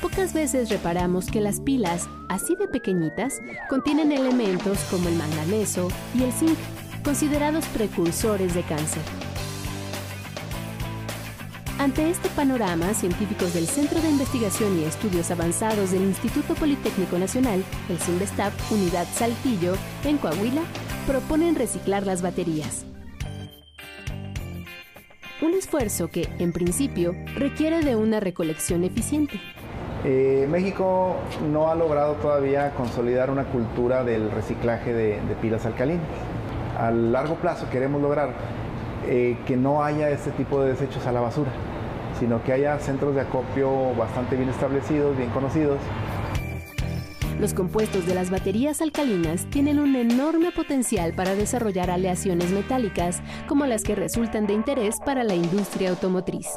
Pocas 0.00 0.32
veces 0.32 0.70
reparamos 0.70 1.26
que 1.26 1.40
las 1.40 1.60
pilas, 1.60 2.08
así 2.28 2.56
de 2.56 2.66
pequeñitas, 2.66 3.40
contienen 3.68 4.10
elementos 4.10 4.78
como 4.90 5.08
el 5.08 5.16
manganeso 5.16 5.88
y 6.14 6.22
el 6.24 6.32
zinc, 6.32 6.58
considerados 7.04 7.66
precursores 7.66 8.54
de 8.54 8.62
cáncer. 8.62 9.02
Ante 11.78 12.10
este 12.10 12.28
panorama, 12.30 12.92
científicos 12.92 13.54
del 13.54 13.68
Centro 13.68 14.00
de 14.00 14.10
Investigación 14.10 14.80
y 14.80 14.82
Estudios 14.82 15.30
Avanzados 15.30 15.92
del 15.92 16.02
Instituto 16.02 16.54
Politécnico 16.54 17.16
Nacional, 17.18 17.62
el 17.88 17.98
CIMBESTAP 17.98 18.52
Unidad 18.72 19.06
Saltillo, 19.12 19.74
en 20.04 20.18
Coahuila, 20.18 20.62
proponen 21.06 21.54
reciclar 21.54 22.04
las 22.04 22.20
baterías. 22.20 22.84
Un 25.40 25.54
esfuerzo 25.54 26.08
que, 26.08 26.28
en 26.40 26.52
principio, 26.52 27.14
requiere 27.36 27.80
de 27.82 27.94
una 27.94 28.18
recolección 28.18 28.82
eficiente. 28.82 29.40
Eh, 30.04 30.48
México 30.50 31.14
no 31.52 31.70
ha 31.70 31.76
logrado 31.76 32.14
todavía 32.14 32.72
consolidar 32.72 33.30
una 33.30 33.44
cultura 33.44 34.02
del 34.02 34.32
reciclaje 34.32 34.92
de, 34.92 35.20
pilas 35.40 35.64
alcalinas. 35.64 36.02
A 36.76 36.90
largo 36.90 37.36
plazo 37.36 37.70
queremos 37.70 38.02
lograr 38.02 38.34
eh, 39.06 39.38
que 39.46 39.56
no 39.56 39.84
haya 39.84 40.10
este 40.10 40.32
tipo 40.32 40.60
de 40.60 40.70
desechos 40.70 41.06
a 41.06 41.12
la 41.12 41.20
basura, 41.20 41.52
sino 42.18 42.42
que 42.42 42.52
haya 42.52 42.78
centros 42.78 43.14
de 43.14 43.22
acopio 43.22 43.94
bastante 43.94 44.36
bien 44.36 44.48
establecidos, 44.48 45.16
bien 45.16 45.30
conocidos. 45.30 45.78
Los 47.40 47.54
compuestos 47.54 48.04
de 48.04 48.14
las 48.14 48.30
baterías 48.30 48.82
alcalinas 48.82 49.46
tienen 49.50 49.78
un 49.78 49.94
enorme 49.94 50.50
potencial 50.50 51.12
para 51.12 51.36
desarrollar 51.36 51.88
aleaciones 51.88 52.50
metálicas, 52.50 53.22
como 53.46 53.64
las 53.64 53.84
que 53.84 53.94
resultan 53.94 54.48
de 54.48 54.54
interés 54.54 54.96
para 55.04 55.22
la 55.22 55.36
industria 55.36 55.90
automotriz. 55.90 56.48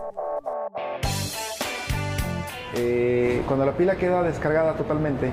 Eh, 2.75 3.44
cuando 3.48 3.65
la 3.65 3.74
pila 3.74 3.96
queda 3.98 4.24
descargada 4.24 4.75
totalmente, 4.75 5.32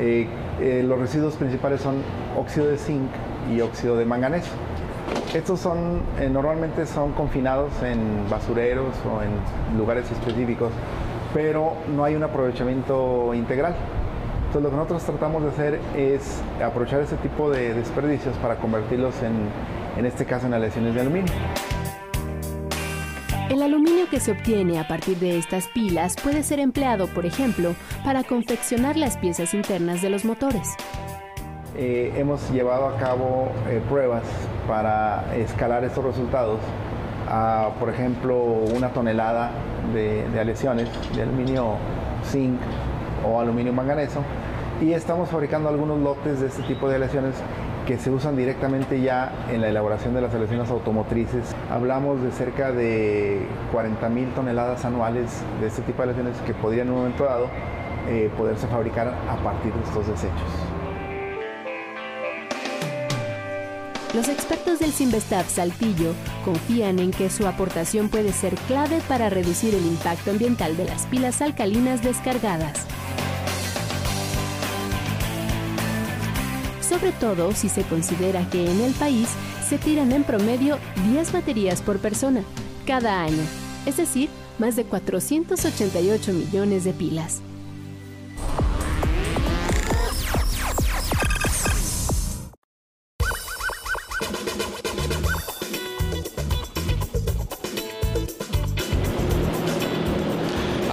eh, 0.00 0.26
eh, 0.60 0.82
los 0.84 0.98
residuos 0.98 1.34
principales 1.34 1.82
son 1.82 2.02
óxido 2.36 2.66
de 2.66 2.76
zinc 2.76 3.10
y 3.54 3.60
óxido 3.60 3.96
de 3.96 4.06
manganeso. 4.06 4.50
Estos 5.34 5.60
son, 5.60 6.00
normalmente 6.32 6.86
son 6.86 7.12
confinados 7.12 7.70
en 7.84 8.28
basureros 8.28 8.96
o 9.06 9.22
en 9.22 9.78
lugares 9.78 10.10
específicos, 10.10 10.72
pero 11.32 11.74
no 11.94 12.02
hay 12.02 12.16
un 12.16 12.24
aprovechamiento 12.24 13.32
integral. 13.32 13.76
Entonces 14.46 14.62
lo 14.62 14.70
que 14.70 14.76
nosotros 14.76 15.04
tratamos 15.04 15.44
de 15.44 15.48
hacer 15.50 15.80
es 15.96 16.42
aprovechar 16.60 17.00
ese 17.00 17.16
tipo 17.18 17.48
de 17.48 17.74
desperdicios 17.74 18.36
para 18.38 18.56
convertirlos 18.56 19.14
en, 19.22 19.34
en 19.96 20.04
este 20.04 20.24
caso 20.24 20.48
en 20.48 20.54
aleaciones 20.54 20.94
de 20.94 21.00
aluminio. 21.02 21.32
El 23.48 23.62
aluminio 23.62 24.08
que 24.10 24.18
se 24.18 24.32
obtiene 24.32 24.80
a 24.80 24.88
partir 24.88 25.18
de 25.18 25.38
estas 25.38 25.68
pilas 25.68 26.16
puede 26.20 26.42
ser 26.42 26.58
empleado, 26.58 27.06
por 27.06 27.26
ejemplo, 27.26 27.74
para 28.04 28.24
confeccionar 28.24 28.96
las 28.96 29.16
piezas 29.16 29.54
internas 29.54 30.02
de 30.02 30.10
los 30.10 30.24
motores. 30.24 30.76
Eh, 31.82 32.12
hemos 32.18 32.50
llevado 32.50 32.88
a 32.88 32.98
cabo 32.98 33.52
eh, 33.66 33.80
pruebas 33.88 34.24
para 34.68 35.34
escalar 35.34 35.82
estos 35.82 36.04
resultados 36.04 36.60
a, 37.26 37.70
por 37.80 37.88
ejemplo, 37.88 38.36
una 38.76 38.90
tonelada 38.90 39.52
de, 39.94 40.28
de 40.28 40.40
aleaciones 40.40 40.90
de 41.16 41.22
aluminio 41.22 41.76
zinc 42.26 42.60
o 43.26 43.40
aluminio 43.40 43.72
manganeso 43.72 44.22
y 44.82 44.92
estamos 44.92 45.30
fabricando 45.30 45.70
algunos 45.70 45.98
lotes 46.00 46.40
de 46.42 46.48
este 46.48 46.62
tipo 46.64 46.86
de 46.86 46.96
aleaciones 46.96 47.34
que 47.86 47.96
se 47.96 48.10
usan 48.10 48.36
directamente 48.36 49.00
ya 49.00 49.32
en 49.50 49.62
la 49.62 49.68
elaboración 49.68 50.12
de 50.12 50.20
las 50.20 50.34
aleaciones 50.34 50.70
automotrices. 50.70 51.56
Hablamos 51.70 52.22
de 52.22 52.30
cerca 52.30 52.72
de 52.72 53.46
40 53.72 54.06
mil 54.10 54.28
toneladas 54.34 54.84
anuales 54.84 55.42
de 55.62 55.68
este 55.68 55.80
tipo 55.80 56.02
de 56.02 56.10
aleaciones 56.10 56.38
que 56.42 56.52
podrían 56.52 56.88
en 56.88 56.92
un 56.92 56.98
momento 56.98 57.24
dado 57.24 57.46
eh, 58.06 58.30
poderse 58.36 58.66
fabricar 58.66 59.14
a 59.30 59.36
partir 59.42 59.72
de 59.72 59.82
estos 59.82 60.06
desechos. 60.08 60.69
Los 64.14 64.28
expertos 64.28 64.80
del 64.80 64.92
Sinvestap 64.92 65.48
Saltillo 65.48 66.14
confían 66.44 66.98
en 66.98 67.12
que 67.12 67.30
su 67.30 67.46
aportación 67.46 68.08
puede 68.08 68.32
ser 68.32 68.54
clave 68.66 69.00
para 69.06 69.30
reducir 69.30 69.74
el 69.74 69.86
impacto 69.86 70.32
ambiental 70.32 70.76
de 70.76 70.84
las 70.84 71.06
pilas 71.06 71.40
alcalinas 71.40 72.02
descargadas. 72.02 72.86
sobre 76.90 77.12
todo 77.12 77.52
si 77.54 77.68
se 77.68 77.84
considera 77.84 78.44
que 78.50 78.68
en 78.68 78.80
el 78.80 78.92
país 78.94 79.28
se 79.66 79.78
tiran 79.78 80.10
en 80.10 80.24
promedio 80.24 80.76
10 81.12 81.32
baterías 81.32 81.82
por 81.82 82.00
persona 82.00 82.42
cada 82.84 83.22
año, 83.22 83.42
es 83.86 83.96
decir, 83.96 84.28
más 84.58 84.74
de 84.74 84.84
488 84.84 86.32
millones 86.32 86.82
de 86.82 86.92
pilas. 86.92 87.42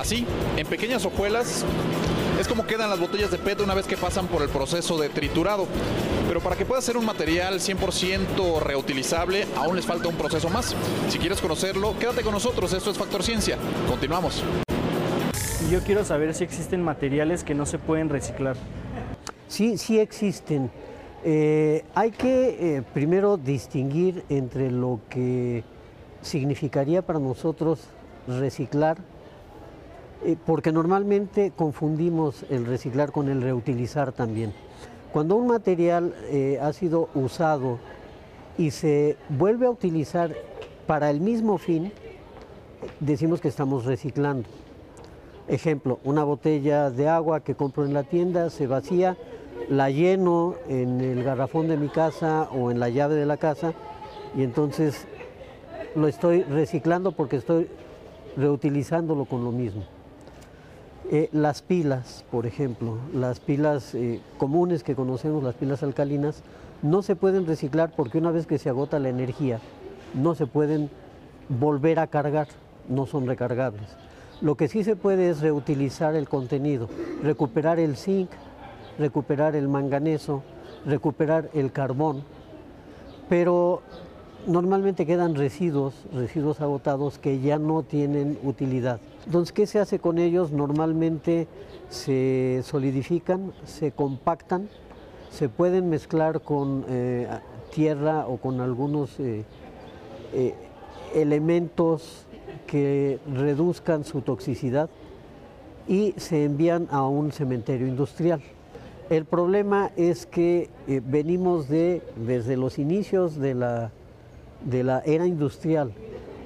Así, 0.08 0.26
en 0.56 0.65
pequeñas 0.65 1.04
hojuelas, 1.04 1.65
es 2.39 2.48
como 2.48 2.65
quedan 2.65 2.89
las 2.89 2.98
botellas 2.98 3.30
de 3.30 3.38
PET 3.38 3.60
una 3.60 3.74
vez 3.74 3.86
que 3.88 3.98
pasan 3.98 4.28
por 4.28 4.41
el 4.41 4.48
proceso 4.48 4.98
de 4.98 5.10
triturado. 5.10 5.67
Pero 6.30 6.39
para 6.39 6.56
que 6.56 6.63
pueda 6.63 6.82
ser 6.82 6.96
un 6.96 7.06
material 7.06 7.56
100% 7.56 8.62
reutilizable, 8.62 9.46
aún 9.58 9.76
les 9.76 9.86
falta 9.86 10.08
un 10.08 10.15
proceso 10.15 10.48
más. 10.48 10.74
Si 11.10 11.20
quieres 11.20 11.41
conocerlo, 11.41 11.93
quédate 12.00 12.22
con 12.22 12.32
nosotros. 12.32 12.72
Esto 12.72 12.89
es 12.89 12.98
Factor 12.98 13.22
Ciencia. 13.22 13.58
Continuamos. 13.89 14.46
Yo 15.70 15.82
quiero 15.82 16.06
saber 16.06 16.34
si 16.34 16.46
existen 16.46 16.82
materiales 16.82 17.43
que 17.43 17.54
no 17.54 17.65
se 17.65 17.78
pueden 17.78 18.08
reciclar. 18.08 18.56
Sí, 19.50 19.78
sí 19.78 20.00
existen. 20.00 20.72
Eh, 21.26 21.84
hay 21.96 22.12
que 22.12 22.78
eh, 22.78 22.84
primero 22.93 23.36
distinguir 23.36 24.24
entre 24.30 24.72
lo 24.72 25.02
que 25.10 25.65
significaría 26.22 27.02
para 27.02 27.20
nosotros 27.20 27.82
reciclar 28.26 29.00
eh, 30.28 30.36
porque 30.46 30.74
normalmente 30.74 31.54
confundimos 31.56 32.44
el 32.50 32.66
reciclar 32.66 33.13
con 33.13 33.30
el 33.30 33.42
reutilizar 33.42 34.12
también. 34.12 34.52
Cuando 35.13 35.38
un 35.38 35.48
material 35.48 36.13
eh, 36.26 36.60
ha 36.62 36.74
sido 36.74 37.08
usado 37.16 37.80
y 38.58 38.72
se 38.72 39.16
vuelve 39.30 39.68
a 39.68 39.70
utilizar 39.70 40.36
para 40.86 41.10
el 41.12 41.22
mismo 41.22 41.58
fin, 41.58 41.94
decimos 43.00 43.40
que 43.40 43.48
estamos 43.48 43.86
reciclando. 43.86 44.50
Ejemplo, 45.48 46.00
una 46.04 46.26
botella 46.26 46.90
de 46.90 47.08
agua 47.08 47.40
que 47.40 47.56
compro 47.56 47.86
en 47.86 47.94
la 47.94 48.04
tienda 48.04 48.50
se 48.50 48.68
vacía, 48.68 49.16
la 49.70 49.90
lleno 49.92 50.56
en 50.68 51.00
el 51.00 51.24
garrafón 51.24 51.70
de 51.70 51.78
mi 51.78 51.88
casa 51.88 52.50
o 52.52 52.70
en 52.70 52.82
la 52.82 52.90
llave 52.90 53.16
de 53.16 53.26
la 53.26 53.38
casa 53.38 53.74
y 54.36 54.44
entonces 54.44 55.08
lo 55.96 56.10
estoy 56.10 56.44
reciclando 56.44 57.13
porque 57.13 57.38
estoy 57.38 57.70
reutilizándolo 58.36 59.24
con 59.24 59.46
lo 59.46 59.54
mismo. 59.54 59.84
Eh, 61.10 61.30
las 61.32 61.62
pilas, 61.62 62.26
por 62.30 62.46
ejemplo, 62.46 62.98
las 63.13 63.39
pilas 63.39 63.96
eh, 63.96 64.20
comunes 64.38 64.84
que 64.84 64.93
conocemos, 64.93 65.41
las 65.41 65.56
pilas 65.56 65.82
alcalinas, 65.82 66.43
no 66.82 67.02
se 67.02 67.15
pueden 67.15 67.48
reciclar 67.48 67.93
porque 67.96 68.17
una 68.17 68.32
vez 68.32 68.46
que 68.46 68.58
se 68.58 68.67
agota 68.67 69.00
la 69.00 69.08
energía, 69.08 69.62
no 70.13 70.36
se 70.36 70.48
pueden 70.48 70.89
volver 71.48 72.00
a 72.00 72.08
cargar, 72.08 72.50
no 72.89 73.06
son 73.06 73.26
recargables. 73.26 73.96
Lo 74.41 74.56
que 74.56 74.67
sí 74.67 74.84
se 74.84 74.98
puede 74.98 75.30
es 75.30 75.39
reutilizar 75.39 76.13
el 76.13 76.28
contenido, 76.28 76.89
recuperar 77.24 77.80
el 77.80 77.96
zinc, 77.96 78.30
recuperar 79.00 79.56
el 79.56 79.70
manganeso, 79.70 80.43
recuperar 80.86 81.50
el 81.54 81.72
carbón, 81.72 82.24
pero 83.30 83.82
normalmente 84.46 85.06
quedan 85.06 85.36
residuos, 85.36 85.93
residuos 86.13 86.60
agotados 86.60 87.17
que 87.17 87.39
ya 87.39 87.60
no 87.60 87.84
tienen 87.84 88.38
utilidad. 88.43 89.00
Entonces, 89.28 89.52
¿qué 89.52 89.68
se 89.68 89.80
hace 89.80 90.00
con 90.00 90.20
ellos? 90.20 90.54
Normalmente 90.54 91.50
se 91.90 92.62
solidifican, 92.63 93.52
se 93.66 93.92
compactan, 93.92 94.70
se 95.32 95.50
pueden 95.50 95.90
mezclar 95.90 96.40
con 96.40 96.86
eh, 96.88 97.28
tierra 97.76 98.26
o 98.26 98.38
con 98.38 98.62
algunos 98.62 99.20
eh, 99.20 99.44
eh, 100.32 100.56
elementos 101.13 102.26
que 102.68 103.20
reduzcan 103.34 104.06
su 104.06 104.22
toxicidad 104.22 104.90
y 105.90 106.13
se 106.16 106.46
envían 106.46 106.88
a 106.90 107.06
un 107.06 107.34
cementerio 107.34 107.86
industrial. 107.86 108.42
El 109.10 109.26
problema 109.26 109.92
es 109.98 110.26
que 110.26 110.70
venimos 110.88 111.68
de, 111.68 112.02
desde 112.16 112.56
los 112.56 112.80
inicios 112.80 113.36
de 113.36 113.56
la, 113.56 113.92
de 114.63 114.86
la 114.86 115.02
era 115.02 115.28
industrial 115.28 115.92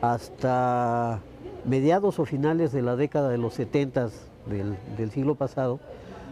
hasta 0.02 1.22
mediados 1.66 2.20
o 2.20 2.26
finales 2.26 2.72
de 2.72 2.82
la 2.82 2.96
década 2.96 3.30
de 3.30 3.38
los 3.38 3.54
70 3.56 4.10
del, 4.48 4.78
del 4.98 5.12
siglo 5.12 5.36
pasado, 5.36 5.80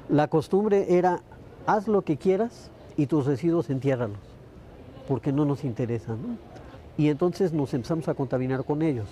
la 0.10 0.28
costumbre 0.28 0.98
era 0.98 1.22
haz 1.66 1.88
lo 1.88 2.02
que 2.02 2.18
quieras 2.18 2.72
y 2.98 3.06
tus 3.06 3.26
residuos 3.26 3.70
entiérralos, 3.70 4.18
porque 5.08 5.32
no 5.32 5.46
nos 5.46 5.64
interesan. 5.64 6.22
¿no? 6.22 6.38
Y 6.98 7.10
entonces 7.10 7.54
nos 7.54 7.74
empezamos 7.74 8.08
a 8.08 8.14
contaminar 8.14 8.66
con 8.66 8.82
ellos. 8.82 9.08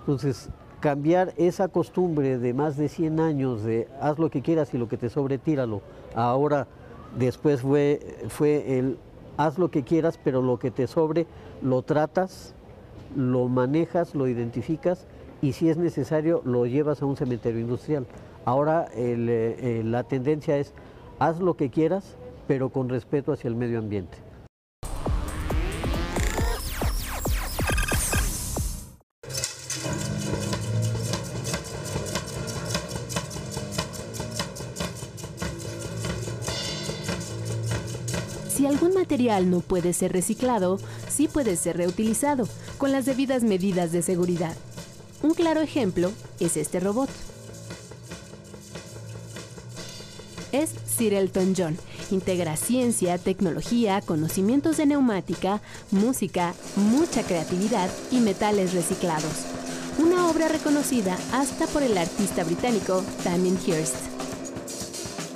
Entonces, 0.00 0.48
cambiar 0.80 1.32
esa 1.36 1.68
costumbre 1.68 2.38
de 2.38 2.54
más 2.54 2.76
de 2.76 2.88
100 2.88 3.18
años 3.18 3.64
de 3.64 3.88
haz 4.00 4.18
lo 4.18 4.30
que 4.30 4.42
quieras 4.42 4.72
y 4.74 4.78
lo 4.78 4.88
que 4.88 4.96
te 4.96 5.08
sobre 5.08 5.38
tíralo, 5.38 5.80
ahora 6.14 6.66
después 7.18 7.62
fue, 7.62 8.00
fue 8.28 8.78
el 8.78 8.98
haz 9.36 9.58
lo 9.58 9.70
que 9.70 9.82
quieras, 9.82 10.20
pero 10.22 10.42
lo 10.42 10.58
que 10.58 10.70
te 10.70 10.86
sobre 10.86 11.26
lo 11.62 11.82
tratas, 11.82 12.54
lo 13.16 13.48
manejas, 13.48 14.14
lo 14.14 14.28
identificas 14.28 15.06
y 15.42 15.52
si 15.52 15.68
es 15.68 15.76
necesario 15.76 16.42
lo 16.44 16.66
llevas 16.66 17.02
a 17.02 17.06
un 17.06 17.16
cementerio 17.16 17.60
industrial. 17.60 18.06
Ahora 18.44 18.88
eh, 18.94 19.82
la 19.84 20.04
tendencia 20.04 20.56
es 20.56 20.72
haz 21.18 21.40
lo 21.40 21.56
que 21.56 21.70
quieras, 21.70 22.16
pero 22.46 22.70
con 22.70 22.88
respeto 22.88 23.32
hacia 23.32 23.48
el 23.48 23.56
medio 23.56 23.78
ambiente. 23.78 24.18
Si 38.48 38.66
algún 38.66 38.94
material 38.94 39.50
no 39.50 39.60
puede 39.60 39.92
ser 39.92 40.12
reciclado, 40.12 40.78
sí 41.10 41.28
puede 41.28 41.56
ser 41.56 41.76
reutilizado, 41.76 42.48
con 42.78 42.90
las 42.90 43.04
debidas 43.04 43.42
medidas 43.42 43.92
de 43.92 44.00
seguridad. 44.00 44.56
Un 45.22 45.34
claro 45.34 45.60
ejemplo 45.60 46.12
es 46.40 46.56
este 46.56 46.80
robot. 46.80 47.08
Es 50.52 50.70
Sir 50.86 51.14
Elton 51.14 51.54
John. 51.56 51.76
Integra 52.10 52.56
ciencia, 52.56 53.18
tecnología, 53.18 54.00
conocimientos 54.00 54.76
de 54.76 54.86
neumática, 54.86 55.60
música, 55.90 56.54
mucha 56.76 57.22
creatividad 57.22 57.90
y 58.12 58.20
metales 58.20 58.72
reciclados. 58.74 59.46
Una 59.98 60.28
obra 60.28 60.48
reconocida 60.48 61.16
hasta 61.32 61.66
por 61.66 61.82
el 61.82 61.96
artista 61.98 62.44
británico 62.44 63.02
Damien 63.24 63.58
Hirst. 63.66 63.96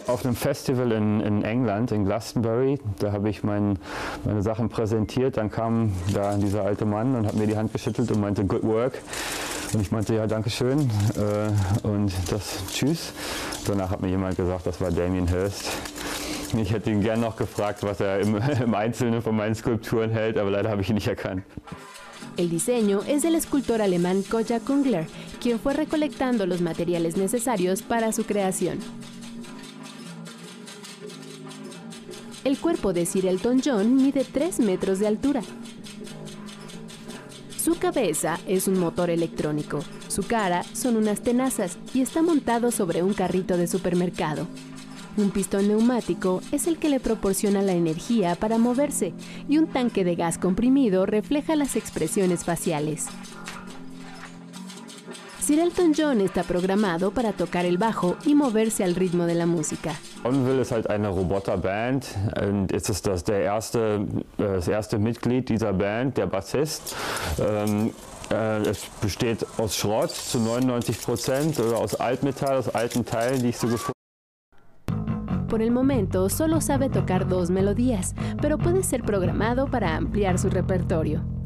Auf 0.06 0.24
einem 0.24 0.34
Festival 0.34 0.92
in, 0.92 1.20
in 1.20 1.44
England, 1.44 1.92
in 1.92 2.04
Glastonbury, 2.04 2.80
da 2.98 3.12
habe 3.12 3.30
ich 3.30 3.44
mein, 3.44 3.78
meine 4.24 4.42
Sachen 4.42 4.68
präsentiert. 4.68 5.36
Dann 5.36 5.50
kam 5.50 5.92
da 6.12 6.36
dieser 6.36 6.64
alte 6.64 6.84
Mann 6.84 7.14
und 7.14 7.26
hat 7.26 7.34
mir 7.34 7.46
die 7.46 7.56
Hand 7.56 7.72
geschüttelt 7.72 8.10
und 8.10 8.20
meinte, 8.20 8.44
good 8.44 8.64
work. 8.64 9.00
Und 9.72 9.80
ich 9.80 9.92
meinte, 9.92 10.14
ja, 10.14 10.26
danke 10.26 10.50
schön 10.50 10.90
äh, 11.16 11.86
und 11.86 12.12
das 12.30 12.64
Tschüss. 12.72 13.12
Danach 13.66 13.90
hat 13.90 14.00
mir 14.00 14.08
jemand 14.08 14.36
gesagt, 14.36 14.66
das 14.66 14.80
war 14.80 14.90
Damien 14.90 15.28
Hirst. 15.28 15.70
Ich 16.56 16.72
hätte 16.72 16.90
ihn 16.90 17.00
gern 17.00 17.20
noch 17.20 17.36
gefragt, 17.36 17.82
was 17.82 18.00
er 18.00 18.20
im, 18.20 18.36
im 18.64 18.74
Einzelnen 18.74 19.22
von 19.22 19.36
meinen 19.36 19.54
Skulpturen 19.54 20.10
hält, 20.10 20.38
aber 20.38 20.50
leider 20.50 20.70
habe 20.70 20.82
ich 20.82 20.88
ihn 20.88 20.96
nicht 20.96 21.06
erkannt. 21.06 21.44
El 22.36 22.48
diseño 22.48 23.02
es 23.06 23.22
del 23.22 23.34
escultor 23.34 23.80
alemán 23.80 24.22
Koja 24.22 24.60
Kungler, 24.60 25.06
quien 25.40 25.60
fue 25.60 25.74
recolectando 25.74 26.46
los 26.46 26.60
materiales 26.60 27.16
necesarios 27.16 27.82
para 27.82 28.12
su 28.12 28.24
creación. 28.24 28.78
El 32.44 32.58
cuerpo 32.58 32.92
de 32.92 33.04
Sir 33.04 33.26
Elton 33.26 33.60
John 33.62 33.96
mide 33.96 34.24
3 34.24 34.60
metros 34.60 34.98
de 34.98 35.06
altura. 35.06 35.42
Su 37.62 37.78
cabeza 37.78 38.40
es 38.46 38.68
un 38.68 38.78
motor 38.78 39.10
electrónico, 39.10 39.80
su 40.08 40.22
cara 40.22 40.62
son 40.72 40.96
unas 40.96 41.20
tenazas 41.20 41.76
y 41.92 42.00
está 42.00 42.22
montado 42.22 42.70
sobre 42.70 43.02
un 43.02 43.12
carrito 43.12 43.58
de 43.58 43.66
supermercado. 43.66 44.46
Un 45.18 45.30
pistón 45.30 45.68
neumático 45.68 46.40
es 46.52 46.66
el 46.66 46.78
que 46.78 46.88
le 46.88 47.00
proporciona 47.00 47.60
la 47.60 47.72
energía 47.72 48.34
para 48.34 48.56
moverse 48.56 49.12
y 49.46 49.58
un 49.58 49.66
tanque 49.66 50.04
de 50.04 50.14
gas 50.14 50.38
comprimido 50.38 51.04
refleja 51.04 51.54
las 51.54 51.76
expresiones 51.76 52.44
faciales. 52.44 53.08
Sir 55.50 55.58
Elton 55.58 55.92
John 55.98 56.20
está 56.20 56.44
programado 56.44 57.10
para 57.10 57.32
tocar 57.32 57.64
el 57.64 57.76
bajo 57.76 58.16
y 58.24 58.36
moverse 58.36 58.84
al 58.84 58.94
ritmo 58.94 59.26
de 59.26 59.34
la 59.34 59.46
música. 59.46 59.90
Onville 60.22 60.62
ist 60.62 60.70
halt 60.70 60.88
eine 60.88 61.08
Roboterband 61.08 62.06
und 62.40 62.72
es 62.72 62.88
ist 62.88 63.04
das, 63.08 63.24
der 63.24 63.40
erste, 63.40 64.06
äh, 64.38 64.44
das 64.44 64.68
erste 64.68 65.00
Mitglied 65.00 65.48
dieser 65.48 65.72
Band, 65.72 66.18
der 66.18 66.26
Bassist. 66.26 66.94
Ähm, 67.40 67.90
äh, 68.30 68.58
es 68.60 68.86
besteht 69.02 69.44
aus 69.58 69.76
Schrott 69.76 70.12
zu 70.12 70.38
99 70.38 71.02
Prozent 71.02 71.58
oder 71.58 71.78
aus 71.78 71.96
Altmetall, 71.96 72.58
aus 72.58 72.68
alten 72.68 73.04
Teilen, 73.04 73.42
die 73.42 73.48
ich 73.48 73.58
so 73.58 73.66
gefunden 73.66 73.98
Por 75.48 75.60
el 75.60 75.72
momento 75.72 76.28
solo 76.28 76.60
sabe 76.60 76.90
tocar 76.90 77.26
dos 77.26 77.50
melodías, 77.50 78.14
pero 78.40 78.56
puede 78.56 78.84
ser 78.84 79.02
programado 79.02 79.66
para 79.66 79.96
ampliar 79.96 80.38
su 80.38 80.48
repertorio. 80.48 81.39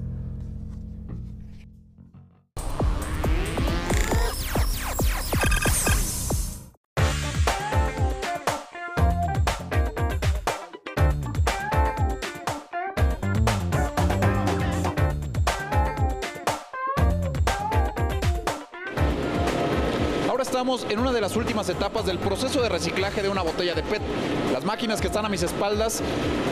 Estamos 20.65 20.87
en 20.91 20.99
una 20.99 21.13
de 21.13 21.21
las 21.21 21.37
últimas 21.37 21.69
etapas 21.69 22.07
del 22.07 22.19
proceso 22.19 22.63
de 22.63 22.71
reciclaje 22.71 23.23
de 23.23 23.29
una 23.29 23.43
botella 23.43 23.75
de 23.75 23.83
PET. 23.83 24.01
Las 24.51 24.65
máquinas 24.65 24.99
que 24.99 25.09
están 25.09 25.27
a 25.27 25.29
mis 25.29 25.43
espaldas 25.43 26.01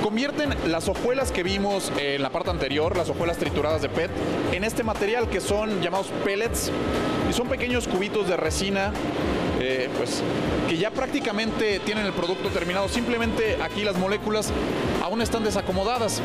convierten 0.03 0.55
las 0.70 0.87
hojuelas 0.87 1.33
que 1.33 1.42
vimos 1.42 1.90
en 1.98 2.20
la 2.20 2.29
parte 2.29 2.51
anterior, 2.51 2.94
las 2.94 3.09
hojuelas 3.09 3.38
trituradas 3.38 3.81
de 3.81 3.88
PET, 3.88 4.11
en 4.53 4.64
este 4.64 4.83
material 4.83 5.31
que 5.31 5.40
son 5.40 5.81
llamados 5.81 6.09
pellets 6.27 6.70
y 7.31 7.33
son 7.33 7.48
pequeños 7.48 7.88
cubitos 7.88 8.29
de 8.29 8.37
resina 8.37 8.92
eh, 9.62 9.88
pues, 9.96 10.22
que 10.68 10.77
ya 10.77 10.90
prácticamente 10.90 11.79
tienen 11.81 12.05
el 12.05 12.12
producto 12.12 12.48
terminado. 12.48 12.88
Simplemente 12.88 13.59
aquí 13.62 13.85
las 13.85 13.96
moléculas 13.96 14.51
aún 15.03 15.22
están 15.22 15.44
desacomodadas. 15.44 16.20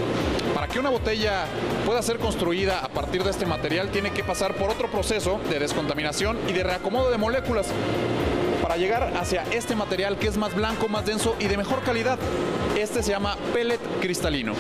Para 0.55 0.67
que 0.67 0.79
una 0.79 0.89
botella 0.89 1.45
pueda 1.85 2.01
ser 2.01 2.17
construida 2.17 2.79
a 2.79 2.89
partir 2.89 3.23
de 3.23 3.29
este 3.29 3.45
material, 3.45 3.89
tiene 3.89 4.11
que 4.11 4.23
pasar 4.23 4.55
por 4.55 4.71
otro 4.71 4.89
proceso 4.89 5.39
de 5.49 5.59
descontaminación 5.59 6.37
y 6.47 6.53
de 6.53 6.63
reacomodo 6.63 7.11
de 7.11 7.17
moléculas 7.17 7.67
para 8.61 8.77
llegar 8.77 9.13
hacia 9.15 9.43
este 9.51 9.75
material 9.75 10.17
que 10.17 10.27
es 10.27 10.37
más 10.37 10.55
blanco, 10.55 10.87
más 10.87 11.05
denso 11.05 11.35
y 11.39 11.45
de 11.45 11.57
mejor 11.57 11.83
calidad. 11.83 12.17
Este 12.75 13.03
se 13.03 13.11
llama 13.11 13.37
pellet 13.53 13.79
cristalino. 14.01 14.53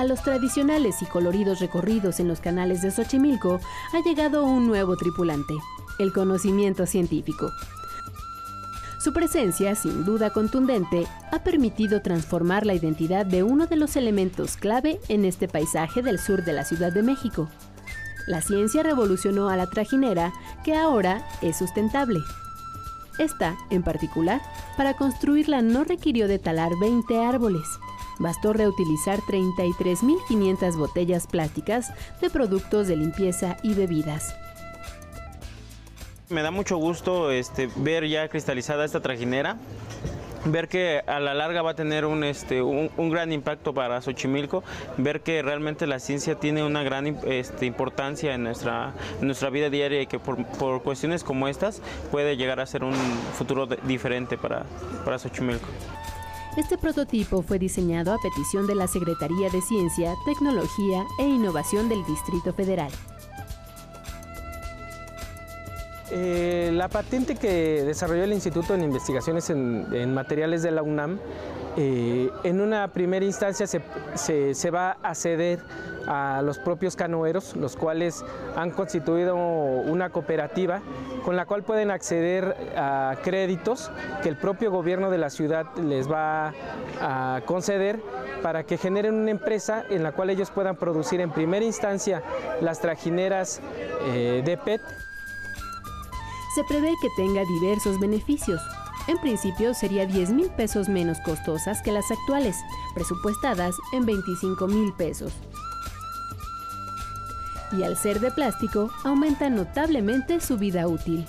A 0.00 0.04
los 0.04 0.22
tradicionales 0.22 1.02
y 1.02 1.04
coloridos 1.04 1.60
recorridos 1.60 2.20
en 2.20 2.28
los 2.28 2.40
canales 2.40 2.80
de 2.80 2.90
Xochimilco 2.90 3.60
ha 3.92 4.00
llegado 4.00 4.46
un 4.46 4.66
nuevo 4.66 4.96
tripulante, 4.96 5.52
el 5.98 6.10
conocimiento 6.14 6.86
científico. 6.86 7.52
Su 8.98 9.12
presencia, 9.12 9.74
sin 9.74 10.06
duda 10.06 10.30
contundente, 10.30 11.06
ha 11.30 11.44
permitido 11.44 12.00
transformar 12.00 12.64
la 12.64 12.72
identidad 12.72 13.26
de 13.26 13.42
uno 13.42 13.66
de 13.66 13.76
los 13.76 13.94
elementos 13.94 14.56
clave 14.56 14.98
en 15.08 15.26
este 15.26 15.48
paisaje 15.48 16.00
del 16.00 16.18
sur 16.18 16.46
de 16.46 16.54
la 16.54 16.64
Ciudad 16.64 16.94
de 16.94 17.02
México. 17.02 17.50
La 18.26 18.40
ciencia 18.40 18.82
revolucionó 18.82 19.50
a 19.50 19.56
la 19.58 19.66
trajinera, 19.66 20.32
que 20.64 20.76
ahora 20.76 21.28
es 21.42 21.58
sustentable. 21.58 22.20
Esta, 23.18 23.54
en 23.68 23.82
particular, 23.82 24.40
para 24.78 24.94
construirla 24.94 25.60
no 25.60 25.84
requirió 25.84 26.26
de 26.26 26.38
talar 26.38 26.70
20 26.80 27.22
árboles. 27.22 27.68
Bastó 28.20 28.52
reutilizar 28.52 29.18
33.500 29.20 30.76
botellas 30.76 31.26
plásticas 31.26 31.92
de 32.20 32.28
productos 32.28 32.86
de 32.86 32.96
limpieza 32.96 33.56
y 33.62 33.74
bebidas. 33.74 34.36
Me 36.28 36.42
da 36.42 36.50
mucho 36.52 36.76
gusto 36.76 37.32
este, 37.32 37.68
ver 37.76 38.06
ya 38.06 38.28
cristalizada 38.28 38.84
esta 38.84 39.00
trajinera, 39.00 39.56
ver 40.44 40.68
que 40.68 41.02
a 41.06 41.18
la 41.18 41.34
larga 41.34 41.62
va 41.62 41.72
a 41.72 41.74
tener 41.74 42.04
un, 42.04 42.22
este, 42.22 42.62
un, 42.62 43.10
gran 43.10 43.32
impacto 43.32 43.74
para 43.74 44.00
Xochimilco, 44.00 44.62
ver 44.96 45.22
que 45.22 45.42
realmente 45.42 45.86
la 45.86 45.98
ciencia 45.98 46.36
tiene 46.36 46.62
una 46.62 46.82
gran 46.82 47.18
este, 47.26 47.66
importancia 47.66 48.34
en 48.34 48.44
nuestra, 48.44 48.92
nuestra 49.20 49.50
vida 49.50 49.70
diaria 49.70 50.02
y 50.02 50.06
que 50.06 50.18
por, 50.18 50.44
por, 50.44 50.82
cuestiones 50.82 51.24
como 51.24 51.48
estas 51.48 51.82
puede 52.10 52.36
llegar 52.36 52.60
a 52.60 52.66
ser 52.66 52.84
un 52.84 52.94
futuro 53.34 53.66
diferente 53.66 54.38
para, 54.38 54.64
para 55.04 55.18
Xochimilco. 55.18 55.66
Este 56.56 56.76
prototipo 56.76 57.42
fue 57.42 57.60
diseñado 57.60 58.12
a 58.12 58.18
petición 58.18 58.66
de 58.66 58.74
la 58.74 58.88
Secretaría 58.88 59.48
de 59.50 59.62
Ciencia, 59.62 60.16
Tecnología 60.24 61.06
e 61.20 61.28
Innovación 61.28 61.88
del 61.88 62.04
Distrito 62.04 62.52
Federal. 62.52 62.90
Eh, 66.12 66.70
la 66.72 66.88
patente 66.88 67.36
que 67.36 67.84
desarrolló 67.84 68.24
el 68.24 68.32
Instituto 68.32 68.76
de 68.76 68.82
Investigaciones 68.82 69.48
en, 69.50 70.12
Materiales 70.12 70.62
de 70.62 70.72
la 70.72 70.82
UNAM, 70.82 71.20
eh, 71.76 72.30
en 72.42 72.60
una 72.60 72.88
primera 72.88 73.24
instancia 73.24 73.66
se, 73.66 74.70
va 74.70 74.96
a 75.02 75.14
ceder 75.14 75.60
a 76.08 76.42
los 76.42 76.58
propios 76.58 76.96
canoeros, 76.96 77.54
los 77.54 77.76
cuales 77.76 78.24
han 78.56 78.72
constituido 78.72 79.36
una 79.36 80.10
cooperativa 80.10 80.80
con 81.24 81.36
la 81.36 81.46
cual 81.46 81.62
pueden 81.62 81.92
acceder 81.92 82.56
a 82.76 83.14
créditos 83.22 83.92
que 84.22 84.28
el 84.28 84.36
propio 84.36 84.72
gobierno 84.72 85.10
de 85.10 85.18
la 85.18 85.30
ciudad 85.30 85.66
les 85.76 86.10
va 86.10 86.52
a 87.00 87.42
conceder 87.46 88.00
para 88.42 88.64
que 88.64 88.78
generen 88.78 89.14
una 89.14 89.30
empresa 89.30 89.84
en 89.90 90.02
la 90.02 90.12
cual 90.12 90.30
ellos 90.30 90.50
puedan 90.50 90.74
producir 90.74 91.20
en 91.20 91.30
primera 91.30 91.64
instancia 91.64 92.22
las 92.60 92.80
trajineras 92.80 93.60
eh, 94.06 94.42
de 94.44 94.56
PET 94.56 94.80
se 96.54 96.64
prevé 96.64 96.94
que 97.00 97.08
tenga 97.10 97.44
diversos 97.44 97.98
beneficios. 98.00 98.60
En 99.06 99.18
principio 99.18 99.74
sería 99.74 100.06
10 100.06 100.30
mil 100.30 100.50
pesos 100.50 100.88
menos 100.88 101.18
costosas 101.20 101.80
que 101.82 101.92
las 101.92 102.10
actuales, 102.10 102.56
presupuestadas 102.94 103.76
en 103.92 104.06
25 104.06 104.66
mil 104.66 104.92
pesos. 104.92 105.32
Y 107.72 107.84
al 107.84 107.96
ser 107.96 108.20
de 108.20 108.30
plástico, 108.30 108.90
aumenta 109.04 109.48
notablemente 109.48 110.40
su 110.40 110.58
vida 110.58 110.88
útil. 110.88 111.24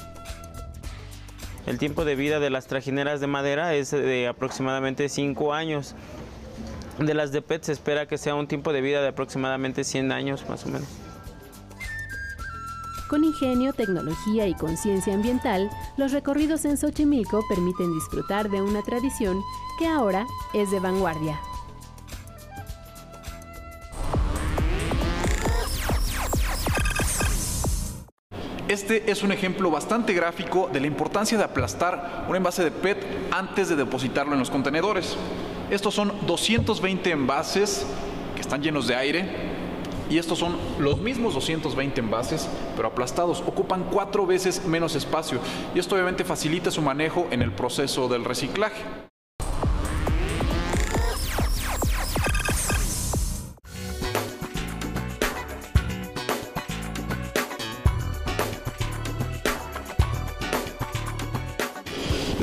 El 1.67 1.77
tiempo 1.77 2.03
de 2.03 2.15
vida 2.15 2.39
de 2.39 2.49
las 2.49 2.65
trajineras 2.65 3.21
de 3.21 3.27
madera 3.27 3.75
es 3.75 3.91
de 3.91 4.27
aproximadamente 4.27 5.07
5 5.07 5.53
años. 5.53 5.95
De 6.97 7.13
las 7.13 7.31
de 7.31 7.41
PET 7.41 7.63
se 7.63 7.71
espera 7.71 8.07
que 8.07 8.17
sea 8.17 8.33
un 8.35 8.47
tiempo 8.47 8.73
de 8.73 8.81
vida 8.81 9.01
de 9.01 9.09
aproximadamente 9.09 9.83
100 9.83 10.11
años 10.11 10.49
más 10.49 10.65
o 10.65 10.69
menos. 10.69 10.87
Con 13.11 13.25
ingenio, 13.25 13.73
tecnología 13.73 14.47
y 14.47 14.53
conciencia 14.53 15.13
ambiental, 15.13 15.69
los 15.97 16.13
recorridos 16.13 16.63
en 16.63 16.77
Xochimilco 16.77 17.43
permiten 17.49 17.93
disfrutar 17.93 18.49
de 18.49 18.61
una 18.61 18.81
tradición 18.83 19.43
que 19.77 19.85
ahora 19.85 20.25
es 20.53 20.71
de 20.71 20.79
vanguardia. 20.79 21.37
Este 28.69 29.11
es 29.11 29.23
un 29.23 29.33
ejemplo 29.33 29.69
bastante 29.69 30.13
gráfico 30.13 30.69
de 30.71 30.79
la 30.79 30.87
importancia 30.87 31.37
de 31.37 31.43
aplastar 31.43 32.27
un 32.29 32.37
envase 32.37 32.63
de 32.63 32.71
PET 32.71 33.05
antes 33.29 33.67
de 33.67 33.75
depositarlo 33.75 34.31
en 34.31 34.39
los 34.39 34.49
contenedores. 34.49 35.17
Estos 35.69 35.93
son 35.93 36.13
220 36.27 37.11
envases 37.11 37.85
que 38.35 38.39
están 38.39 38.63
llenos 38.63 38.87
de 38.87 38.95
aire 38.95 39.50
y 40.11 40.17
estos 40.17 40.37
son 40.37 40.57
los 40.77 40.99
mismos 40.99 41.33
220 41.33 42.01
envases, 42.01 42.49
pero 42.75 42.89
aplastados. 42.89 43.41
Ocupan 43.47 43.85
cuatro 43.89 44.27
veces 44.27 44.65
menos 44.65 44.95
espacio 44.95 45.39
y 45.73 45.79
esto 45.79 45.95
obviamente 45.95 46.25
facilita 46.25 46.69
su 46.69 46.81
manejo 46.81 47.27
en 47.31 47.41
el 47.41 47.53
proceso 47.53 48.09
del 48.09 48.25
reciclaje. 48.25 49.10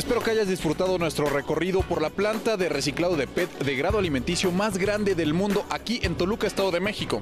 Espero 0.09 0.25
que 0.25 0.31
hayas 0.31 0.49
disfrutado 0.49 0.97
nuestro 0.97 1.27
recorrido 1.27 1.83
por 1.83 2.01
la 2.01 2.09
planta 2.09 2.57
de 2.57 2.71
reciclado 2.71 3.15
de 3.15 3.27
PET 3.27 3.59
de 3.59 3.77
grado 3.77 3.99
alimenticio 3.99 4.51
más 4.51 4.79
grande 4.79 5.15
del 5.15 5.35
mundo 5.35 5.67
aquí 5.69 6.01
en 6.03 6.15
Toluca, 6.15 6.47
Estado 6.47 6.71
de 6.71 6.81
México. 6.81 7.21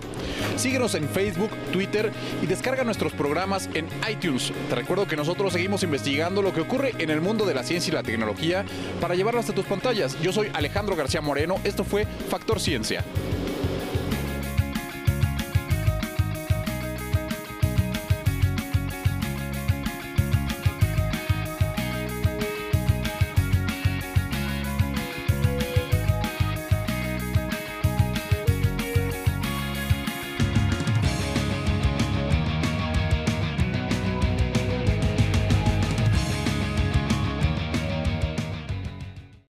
Síguenos 0.57 0.95
en 0.95 1.09
Facebook, 1.09 1.51
Twitter 1.73 2.13
y 2.41 2.47
descarga 2.47 2.85
nuestros 2.85 3.13
programas 3.13 3.69
en 3.75 3.89
iTunes. 4.09 4.53
Te 4.69 4.77
recuerdo 4.77 5.09
que 5.09 5.17
nosotros 5.17 5.55
seguimos 5.55 5.83
investigando 5.83 6.43
lo 6.43 6.55
que 6.55 6.61
ocurre 6.61 6.95
en 6.99 7.11
el 7.11 7.21
mundo 7.21 7.45
de 7.45 7.55
la 7.55 7.65
ciencia 7.65 7.91
y 7.91 7.95
la 7.95 8.05
tecnología 8.05 8.65
para 9.01 9.17
llevarlo 9.17 9.41
hasta 9.41 9.53
tus 9.53 9.67
pantallas. 9.67 10.17
Yo 10.23 10.33
soy 10.33 10.49
Alejandro 10.55 10.95
García 10.95 11.21
Moreno, 11.21 11.57
esto 11.65 11.83
fue 11.83 12.07
Factor 12.29 12.61
Ciencia. 12.61 13.05